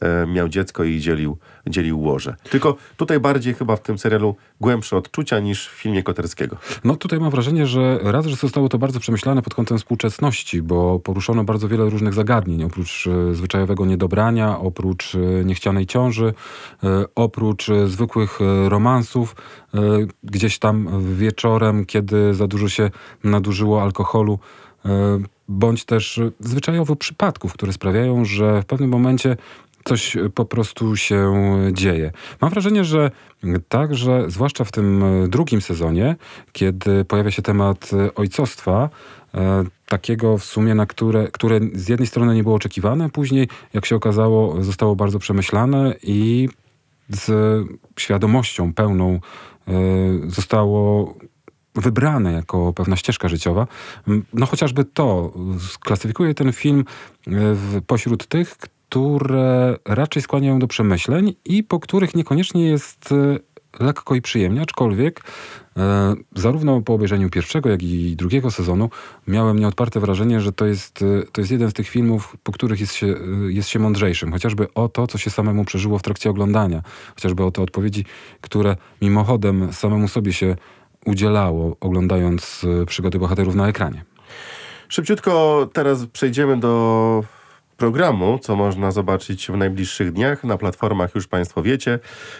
e, 0.00 0.26
miał 0.26 0.48
dziecko 0.48 0.84
i 0.84 1.00
dzielił, 1.00 1.38
dzielił 1.66 2.00
łoże. 2.00 2.36
Tylko 2.50 2.76
tutaj 2.96 3.20
bardziej 3.20 3.54
chyba 3.54 3.76
w 3.76 3.82
tym 3.82 3.98
serialu 3.98 4.36
głębsze 4.60 4.96
odczucia 4.96 5.40
niż 5.40 5.68
w 5.68 5.72
filmie 5.72 6.02
Koterskiego. 6.02 6.56
No 6.84 6.96
tutaj 6.96 7.20
mam 7.20 7.30
wrażenie, 7.30 7.66
że 7.66 7.98
raz, 8.02 8.26
że 8.26 8.36
zostało 8.36 8.68
to 8.68 8.78
bardzo 8.78 9.00
przemyślane 9.00 9.42
pod 9.42 9.54
kątem 9.54 9.78
współczesności, 9.78 10.62
bo 10.62 10.98
poruszono 10.98 11.44
bardzo 11.44 11.68
wiele 11.68 11.90
różnych 11.90 12.14
zagadnień, 12.14 12.64
oprócz 12.64 13.06
e, 13.06 13.34
zwyczajowego 13.34 13.86
niedobrania, 13.86 14.58
oprócz 14.58 15.14
e, 15.14 15.44
niechcianej 15.44 15.86
ciąży, 15.86 16.34
e, 16.84 17.04
oprócz 17.14 17.68
e, 17.68 17.88
zwykłych 17.88 18.38
e, 18.40 18.68
romansów, 18.68 19.36
gdzieś 20.22 20.58
tam 20.58 21.04
wieczorem, 21.14 21.86
kiedy 21.86 22.34
za 22.34 22.46
dużo 22.46 22.68
się 22.68 22.90
nadużyło 23.24 23.82
alkoholu, 23.82 24.38
bądź 25.48 25.84
też 25.84 26.18
e, 26.18 26.30
zwyczajowo 26.40 26.96
przypadków, 26.96 27.52
które 27.52 27.72
sprawiają, 27.72 28.24
że 28.24 28.62
w 28.62 28.66
pewnym 28.66 28.90
momencie 28.90 29.36
coś 29.84 30.16
e, 30.16 30.30
po 30.30 30.44
prostu 30.44 30.96
się 30.96 31.34
dzieje. 31.72 32.12
Mam 32.40 32.50
wrażenie, 32.50 32.84
że 32.84 33.10
także, 33.68 34.24
zwłaszcza 34.30 34.64
w 34.64 34.72
tym 34.72 35.02
e, 35.02 35.28
drugim 35.28 35.60
sezonie, 35.60 36.16
kiedy 36.52 37.04
pojawia 37.04 37.30
się 37.30 37.42
temat 37.42 37.90
e, 37.92 38.14
ojcostwa, 38.14 38.90
e, 39.34 39.64
takiego 39.86 40.38
w 40.38 40.44
sumie, 40.44 40.74
na 40.74 40.86
które, 40.86 41.28
które 41.28 41.60
z 41.74 41.88
jednej 41.88 42.06
strony 42.06 42.34
nie 42.34 42.42
było 42.42 42.54
oczekiwane, 42.54 43.10
później, 43.10 43.48
jak 43.74 43.86
się 43.86 43.96
okazało, 43.96 44.62
zostało 44.62 44.96
bardzo 44.96 45.18
przemyślane 45.18 45.94
i 46.02 46.48
z 47.08 47.30
świadomością 47.98 48.72
pełną 48.74 49.20
e, 49.68 49.72
zostało 50.26 51.14
wybrane 51.80 52.32
jako 52.32 52.72
pewna 52.72 52.96
ścieżka 52.96 53.28
życiowa. 53.28 53.66
No 54.32 54.46
chociażby 54.46 54.84
to 54.84 55.32
sklasyfikuje 55.58 56.34
ten 56.34 56.52
film 56.52 56.80
e, 56.80 57.30
w, 57.54 57.80
pośród 57.86 58.26
tych, 58.26 58.56
które 58.56 59.76
raczej 59.84 60.22
skłaniają 60.22 60.58
do 60.58 60.66
przemyśleń 60.68 61.34
i 61.44 61.62
po 61.64 61.80
których 61.80 62.14
niekoniecznie 62.14 62.64
jest 62.68 63.12
e, 63.12 63.38
lekko 63.80 64.14
i 64.14 64.22
przyjemnie, 64.22 64.62
aczkolwiek 64.62 65.24
e, 65.76 66.14
zarówno 66.36 66.80
po 66.80 66.94
obejrzeniu 66.94 67.30
pierwszego, 67.30 67.68
jak 67.68 67.82
i 67.82 68.16
drugiego 68.16 68.50
sezonu 68.50 68.90
miałem 69.26 69.58
nieodparte 69.58 70.00
wrażenie, 70.00 70.40
że 70.40 70.52
to 70.52 70.66
jest, 70.66 71.02
e, 71.02 71.22
to 71.32 71.40
jest 71.40 71.50
jeden 71.50 71.70
z 71.70 71.74
tych 71.74 71.88
filmów, 71.88 72.36
po 72.42 72.52
których 72.52 72.80
jest 72.80 72.94
się, 72.94 73.14
jest 73.48 73.68
się 73.68 73.78
mądrzejszym. 73.78 74.32
Chociażby 74.32 74.66
o 74.74 74.88
to, 74.88 75.06
co 75.06 75.18
się 75.18 75.30
samemu 75.30 75.64
przeżyło 75.64 75.98
w 75.98 76.02
trakcie 76.02 76.30
oglądania. 76.30 76.82
Chociażby 77.14 77.44
o 77.44 77.50
te 77.50 77.62
odpowiedzi, 77.62 78.04
które 78.40 78.76
mimochodem 79.02 79.72
samemu 79.72 80.08
sobie 80.08 80.32
się 80.32 80.56
udzielało, 81.08 81.76
oglądając 81.80 82.64
e, 82.82 82.86
przygody 82.86 83.18
bohaterów 83.18 83.54
na 83.54 83.68
ekranie. 83.68 84.04
Szybciutko 84.88 85.68
teraz 85.72 86.06
przejdziemy 86.06 86.60
do 86.60 87.24
programu, 87.76 88.38
co 88.42 88.56
można 88.56 88.90
zobaczyć 88.90 89.46
w 89.46 89.56
najbliższych 89.56 90.12
dniach 90.12 90.44
na 90.44 90.58
platformach, 90.58 91.14
już 91.14 91.26
Państwo 91.26 91.62
wiecie. 91.62 91.98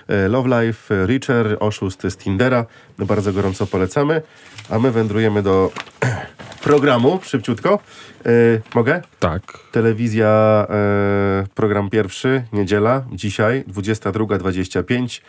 E, 0.08 0.28
Love 0.28 0.48
Life, 0.48 1.06
Richer, 1.06 1.56
oszust 1.60 2.02
z 2.08 2.16
Tindera. 2.16 2.66
No, 2.98 3.06
Bardzo 3.06 3.32
gorąco 3.32 3.66
polecamy. 3.66 4.22
A 4.70 4.78
my 4.78 4.90
wędrujemy 4.90 5.42
do 5.42 5.70
programu, 6.68 7.20
szybciutko. 7.22 7.78
E, 8.26 8.30
mogę? 8.74 9.02
Tak. 9.18 9.42
Telewizja, 9.72 10.66
e, 10.70 11.46
program 11.54 11.90
pierwszy, 11.90 12.44
niedziela, 12.52 13.04
dzisiaj, 13.12 13.64
22.25. 13.64 15.20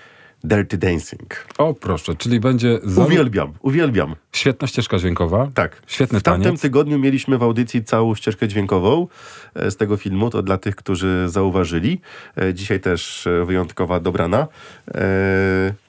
Dirty 0.44 0.78
Dancing. 0.78 1.46
O 1.58 1.74
proszę, 1.74 2.16
czyli 2.16 2.40
będzie 2.40 2.80
za... 2.84 3.06
Uwielbiam, 3.06 3.54
uwielbiam. 3.62 4.16
świetna 4.32 4.68
ścieżka 4.68 4.98
dźwiękowa. 4.98 5.48
Tak. 5.54 5.82
Świetny 5.88 6.20
W 6.20 6.24
tamtym 6.24 6.44
taniec. 6.44 6.62
tygodniu 6.62 7.00
mieliśmy 7.00 7.38
w 7.38 7.44
audycji 7.44 7.84
całą 7.84 8.16
ścieżkę 8.16 8.48
dźwiękową 8.48 9.08
e, 9.56 9.72
z 9.72 9.78
tego 9.78 9.98
filmu, 9.98 10.30
to 10.30 10.42
dla 10.42 10.58
tych, 10.58 10.76
którzy 10.76 11.24
zauważyli. 11.28 12.02
E, 12.38 12.54
Dzisiaj 12.54 12.80
też 12.80 13.28
e, 13.28 13.46
wyjątkowa 13.46 14.00
dobrana. 14.00 14.48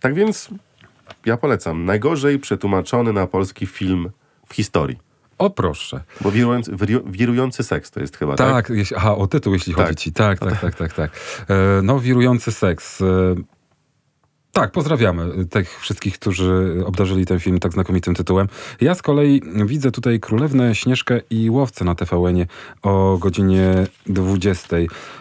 Tak 0.00 0.14
więc 0.14 0.48
ja 1.26 1.36
polecam. 1.36 1.84
Najgorzej 1.84 2.38
przetłumaczony 2.38 3.12
na 3.12 3.26
polski 3.26 3.66
film 3.66 4.10
w 4.48 4.54
historii. 4.54 4.98
O 5.38 5.50
proszę. 5.50 6.00
Bo 6.20 6.30
wirujący, 6.30 6.72
wiru- 6.72 7.10
wirujący 7.10 7.62
seks 7.62 7.90
to 7.90 8.00
jest 8.00 8.16
chyba, 8.16 8.36
tak? 8.36 8.52
Tak, 8.66 8.76
jeśli, 8.76 8.96
aha, 8.96 9.16
o 9.16 9.26
tytuł, 9.26 9.52
jeśli 9.52 9.74
Tak. 9.74 9.86
chodzi 9.86 9.96
ci. 9.96 10.12
Tak, 10.12 10.38
tak, 10.38 10.60
tak, 10.60 10.74
tak, 10.74 10.92
tak. 10.92 11.10
E, 11.48 11.54
no, 11.82 12.00
wirujący 12.00 12.52
seks. 12.52 13.00
E, 13.02 13.04
tak, 14.52 14.72
pozdrawiamy 14.72 15.46
tych 15.46 15.80
wszystkich, 15.80 16.18
którzy 16.18 16.82
obdarzyli 16.86 17.26
ten 17.26 17.40
film 17.40 17.58
tak 17.58 17.72
znakomitym 17.72 18.14
tytułem. 18.14 18.48
Ja 18.80 18.94
z 18.94 19.02
kolei 19.02 19.42
widzę 19.66 19.90
tutaj 19.90 20.20
Królewnę, 20.20 20.74
Śnieżkę 20.74 21.20
i 21.30 21.50
Łowcę 21.50 21.84
na 21.84 21.94
tvn 21.94 22.46
o 22.82 23.18
godzinie 23.18 23.86
20. 24.06 24.76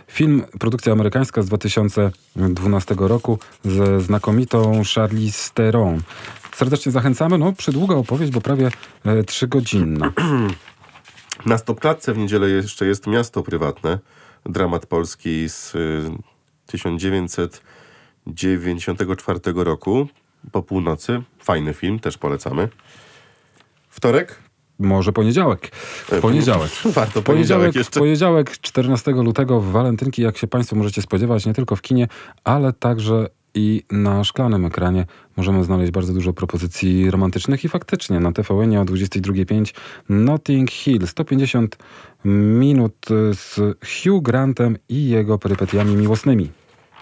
Film, 0.08 0.44
produkcja 0.60 0.94
amerykańska 0.94 1.42
z 1.42 1.46
2012 1.46 2.96
roku 3.00 3.39
ze 3.65 4.02
znakomitą 4.02 4.82
Charlize 4.96 5.52
Theron. 5.54 6.02
Serdecznie 6.56 6.92
zachęcamy. 6.92 7.38
No, 7.38 7.54
przydługa 7.54 7.96
opowieść, 7.96 8.32
bo 8.32 8.42
prawie 8.42 8.72
e, 9.06 9.24
trzygodzinna. 9.24 10.13
Na 11.46 11.58
stopklatce 11.58 12.13
w 12.13 12.18
niedzielę 12.18 12.50
jeszcze 12.50 12.86
jest 12.86 13.08
Miasto 13.08 13.44
Prywatne. 13.44 14.00
Dramat 14.46 14.86
polski 14.86 15.50
z 15.50 15.76
y, 15.76 16.12
1994 18.25 19.39
roku. 19.63 20.08
Po 20.51 20.63
północy. 20.63 21.21
Fajny 21.39 21.73
film, 21.73 21.99
też 21.99 22.17
polecamy. 22.17 22.69
Wtorek? 23.89 24.39
Może 24.79 25.12
poniedziałek. 25.12 25.75
W 25.75 26.19
poniedziałek. 26.21 26.71
Warto 26.86 27.21
poniedziałek 27.21 27.25
Poniedziałek, 27.25 27.75
jeszcze. 27.75 27.99
poniedziałek 27.99 28.51
14 28.51 29.12
lutego 29.12 29.62
w 29.62 29.71
Walentynki, 29.71 30.21
jak 30.21 30.38
się 30.38 30.47
Państwo 30.47 30.75
możecie 30.75 31.01
spodziewać, 31.01 31.45
nie 31.45 31.53
tylko 31.53 31.75
w 31.75 31.82
kinie, 31.82 32.08
ale 32.43 32.73
także 32.73 33.27
i 33.53 33.84
na 33.91 34.23
szklanym 34.23 34.65
ekranie 34.65 35.05
możemy 35.38 35.63
znaleźć 35.63 35.91
bardzo 35.91 36.13
dużo 36.13 36.34
propozycji 36.34 37.12
romantycznych 37.12 37.63
i 37.63 37.69
faktycznie 37.69 38.19
na 38.19 38.32
TVN 38.32 38.77
o 38.77 38.86
22.05 38.86 39.73
Notting 40.10 40.71
Hill 40.71 41.08
150 41.08 41.77
minut 42.25 43.05
z 43.34 43.60
Hugh 43.85 44.23
Grantem 44.23 44.77
i 44.89 45.10
jego 45.10 45.37
perypetiami 45.37 45.96
miłosnymi. 45.96 46.52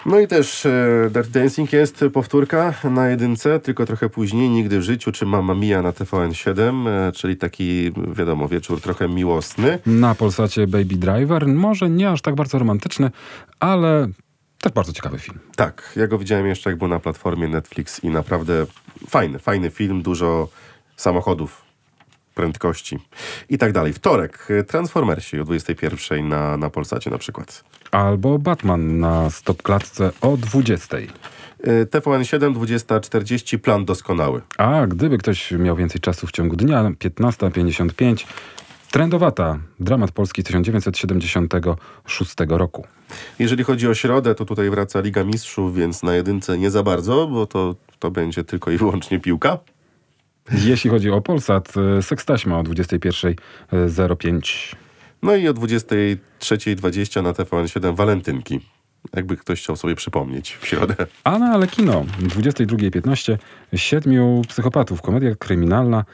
No 0.08 0.20
i 0.20 0.26
też 0.26 0.66
e, 0.66 1.10
Dirty 1.10 1.30
Dancing 1.30 1.72
jest 1.72 2.04
powtórka 2.12 2.74
na 2.84 3.08
jedynce, 3.08 3.60
tylko 3.60 3.86
trochę 3.86 4.08
później, 4.08 4.50
Nigdy 4.50 4.78
w 4.78 4.82
życiu, 4.82 5.12
czy 5.12 5.26
Mamma 5.26 5.54
Mia 5.54 5.82
na 5.82 5.92
TVN7, 5.92 6.88
e, 6.88 7.12
czyli 7.12 7.36
taki, 7.36 7.92
wiadomo, 8.12 8.48
wieczór 8.48 8.80
trochę 8.80 9.08
miłosny. 9.08 9.78
Na 9.86 10.14
Polsacie 10.14 10.66
Baby 10.66 10.96
Driver, 10.96 11.46
może 11.46 11.90
nie 11.90 12.10
aż 12.10 12.22
tak 12.22 12.34
bardzo 12.34 12.58
romantyczny, 12.58 13.10
ale 13.60 14.08
też 14.60 14.72
bardzo 14.72 14.92
ciekawy 14.92 15.18
film. 15.18 15.38
Tak, 15.56 15.92
ja 15.96 16.06
go 16.06 16.18
widziałem 16.18 16.46
jeszcze 16.46 16.70
jak 16.70 16.78
był 16.78 16.88
na 16.88 16.98
platformie 16.98 17.48
Netflix 17.48 18.04
i 18.04 18.08
naprawdę 18.08 18.66
fajny, 19.08 19.38
fajny 19.38 19.70
film, 19.70 20.02
dużo 20.02 20.48
samochodów 20.96 21.67
prędkości 22.38 22.98
i 23.48 23.58
tak 23.58 23.72
dalej. 23.72 23.92
Wtorek, 23.92 24.48
Transformersi 24.66 25.40
o 25.40 25.44
21 25.44 26.28
na, 26.28 26.56
na 26.56 26.70
Polsacie 26.70 27.10
na 27.10 27.18
przykład. 27.18 27.64
Albo 27.90 28.38
Batman 28.38 29.00
na 29.00 29.30
stop 29.30 29.62
klatce 29.62 30.10
o 30.20 30.36
20. 30.36 30.96
Y, 30.96 31.86
TVN 31.90 32.24
7, 32.24 32.54
20.40, 32.54 33.58
plan 33.58 33.84
doskonały. 33.84 34.42
A 34.58 34.86
gdyby 34.86 35.18
ktoś 35.18 35.50
miał 35.50 35.76
więcej 35.76 36.00
czasu 36.00 36.26
w 36.26 36.32
ciągu 36.32 36.56
dnia, 36.56 36.82
15.55, 36.82 38.26
Trendowata, 38.90 39.58
dramat 39.80 40.10
polski 40.12 40.42
1976 40.42 42.34
roku. 42.48 42.86
Jeżeli 43.38 43.64
chodzi 43.64 43.88
o 43.88 43.94
środę, 43.94 44.34
to 44.34 44.44
tutaj 44.44 44.70
wraca 44.70 45.00
Liga 45.00 45.24
Mistrzów, 45.24 45.74
więc 45.74 46.02
na 46.02 46.14
jedynce 46.14 46.58
nie 46.58 46.70
za 46.70 46.82
bardzo, 46.82 47.26
bo 47.26 47.46
to, 47.46 47.74
to 47.98 48.10
będzie 48.10 48.44
tylko 48.44 48.70
i 48.70 48.76
wyłącznie 48.76 49.20
piłka. 49.20 49.58
Jeśli 50.52 50.90
chodzi 50.90 51.10
o 51.10 51.20
Polsat, 51.20 51.74
y, 51.98 52.02
sekstaśma 52.02 52.58
o 52.58 52.62
21.05. 52.62 54.76
No 55.22 55.36
i 55.36 55.48
o 55.48 55.54
23.20 55.54 57.22
na 57.22 57.32
TVN 57.32 57.68
7 57.68 57.94
walentynki. 57.94 58.60
Jakby 59.16 59.36
ktoś 59.36 59.62
chciał 59.62 59.76
sobie 59.76 59.94
przypomnieć 59.94 60.56
w 60.60 60.66
środę. 60.66 60.94
A 61.24 61.38
na 61.38 61.46
ale 61.46 61.66
kino, 61.66 62.04
22.15, 62.20 63.36
Siedmiu 63.74 64.42
psychopatów, 64.48 65.02
komedia 65.02 65.34
kryminalna. 65.34 66.04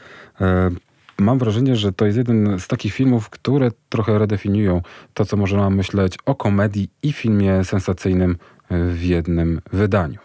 E, 0.41 0.71
mam 1.19 1.39
wrażenie, 1.39 1.75
że 1.75 1.93
to 1.93 2.05
jest 2.05 2.17
jeden 2.17 2.59
z 2.59 2.67
takich 2.67 2.93
filmów, 2.93 3.29
które 3.29 3.71
trochę 3.89 4.19
redefiniują 4.19 4.81
to, 5.13 5.25
co 5.25 5.37
można 5.37 5.69
myśleć 5.69 6.17
o 6.25 6.35
komedii 6.35 6.89
i 7.03 7.13
filmie 7.13 7.63
sensacyjnym 7.63 8.37
w 8.69 9.03
jednym 9.03 9.61
wydaniu. 9.73 10.19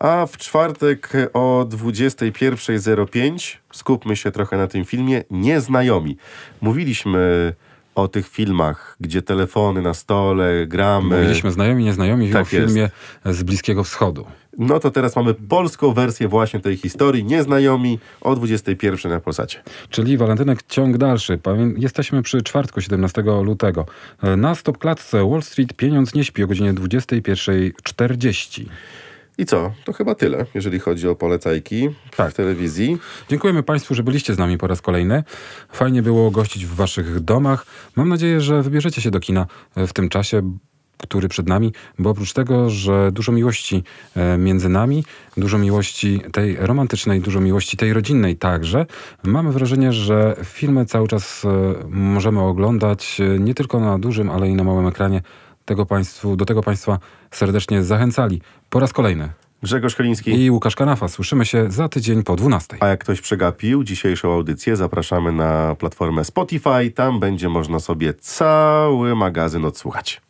A 0.00 0.26
w 0.26 0.36
czwartek 0.36 1.12
o 1.32 1.66
21.05 1.68 3.56
skupmy 3.72 4.16
się 4.16 4.30
trochę 4.30 4.56
na 4.56 4.66
tym 4.66 4.84
filmie 4.84 5.24
Nieznajomi. 5.30 6.16
Mówiliśmy 6.60 7.54
o 7.94 8.08
tych 8.08 8.28
filmach, 8.28 8.96
gdzie 9.00 9.22
telefony 9.22 9.82
na 9.82 9.94
stole, 9.94 10.66
gramy. 10.66 11.16
Mówiliśmy 11.16 11.50
znajomi, 11.50 11.84
nieznajomi 11.84 12.30
Tak 12.30 12.42
o 12.42 12.44
filmie 12.44 12.90
z 13.24 13.42
Bliskiego 13.42 13.84
Wschodu. 13.84 14.26
No 14.58 14.80
to 14.80 14.90
teraz 14.90 15.16
mamy 15.16 15.34
polską 15.34 15.92
wersję 15.92 16.28
właśnie 16.28 16.60
tej 16.60 16.76
historii. 16.76 17.24
Nieznajomi 17.24 17.98
o 18.20 18.36
21 18.36 19.12
na 19.12 19.20
Polsacie. 19.20 19.62
Czyli 19.90 20.16
walentynek 20.16 20.62
ciąg 20.62 20.98
dalszy. 20.98 21.38
Jesteśmy 21.76 22.22
przy 22.22 22.42
czwartku 22.42 22.80
17 22.80 23.22
lutego. 23.42 23.86
E, 24.22 24.36
Na 24.36 24.54
stop 24.54 24.78
klatce 24.78 25.30
Wall 25.30 25.42
Street 25.42 25.72
pieniądz 25.72 26.14
nie 26.14 26.24
śpi 26.24 26.42
o 26.42 26.46
godzinie 26.46 26.74
21.40. 26.74 28.64
I 29.38 29.46
co? 29.46 29.72
To 29.84 29.92
chyba 29.92 30.14
tyle, 30.14 30.46
jeżeli 30.54 30.78
chodzi 30.78 31.08
o 31.08 31.14
polecajki 31.14 31.88
Tak. 32.16 32.30
w 32.30 32.34
telewizji. 32.34 32.98
Dziękujemy 33.28 33.62
Państwu, 33.62 33.94
że 33.94 34.02
byliście 34.02 34.34
z 34.34 34.38
nami 34.38 34.58
po 34.58 34.66
raz 34.66 34.82
kolejny. 34.82 35.24
Fajnie 35.72 36.02
było 36.02 36.30
gościć 36.30 36.66
w 36.66 36.74
Waszych 36.74 37.20
domach. 37.20 37.66
Mam 37.96 38.08
nadzieję, 38.08 38.40
że 38.40 38.62
wybierzecie 38.62 39.00
się 39.00 39.10
do 39.10 39.20
kina 39.20 39.46
w 39.76 39.92
tym 39.92 40.08
czasie, 40.08 40.42
który 40.98 41.28
przed 41.28 41.48
nami, 41.48 41.72
bo 41.98 42.10
oprócz 42.10 42.32
tego, 42.32 42.70
że 42.70 43.12
dużo 43.12 43.32
miłości 43.32 43.84
e, 44.16 44.38
między 44.38 44.68
nami, 44.68 45.04
dużo 45.36 45.58
miłości 45.58 46.20
tej 46.32 46.56
romantycznej, 46.56 47.20
dużo 47.20 47.40
miłości 47.40 47.76
tej 47.76 47.92
rodzinnej 47.92 48.36
także, 48.36 48.86
mamy 49.24 49.52
wrażenie, 49.52 49.92
że 49.92 50.36
filmy 50.44 50.86
cały 50.86 51.08
czas 51.08 51.44
e, 51.44 51.48
możemy 51.88 52.40
oglądać 52.40 53.20
e, 53.20 53.38
nie 53.38 53.54
tylko 53.54 53.80
na 53.80 53.98
dużym, 53.98 54.30
ale 54.30 54.48
i 54.48 54.54
na 54.54 54.64
małym 54.64 54.86
ekranie. 54.86 55.22
Tego 55.64 55.86
państwu, 55.86 56.36
do 56.36 56.44
tego 56.44 56.62
Państwa 56.62 56.98
serdecznie 57.30 57.82
zachęcali. 57.82 58.40
Po 58.70 58.80
raz 58.80 58.92
kolejny. 58.92 59.28
Grzegorz 59.62 59.94
Chyliński. 59.94 60.44
I 60.44 60.50
Łukasz 60.50 60.76
Kanafa. 60.76 61.08
Słyszymy 61.08 61.46
się 61.46 61.70
za 61.70 61.88
tydzień 61.88 62.22
po 62.22 62.36
12. 62.36 62.76
A 62.80 62.88
jak 62.88 63.00
ktoś 63.00 63.20
przegapił 63.20 63.84
dzisiejszą 63.84 64.32
audycję, 64.32 64.76
zapraszamy 64.76 65.32
na 65.32 65.74
platformę 65.74 66.24
Spotify. 66.24 66.90
Tam 66.94 67.20
będzie 67.20 67.48
można 67.48 67.80
sobie 67.80 68.14
cały 68.14 69.14
magazyn 69.14 69.64
odsłuchać. 69.64 70.20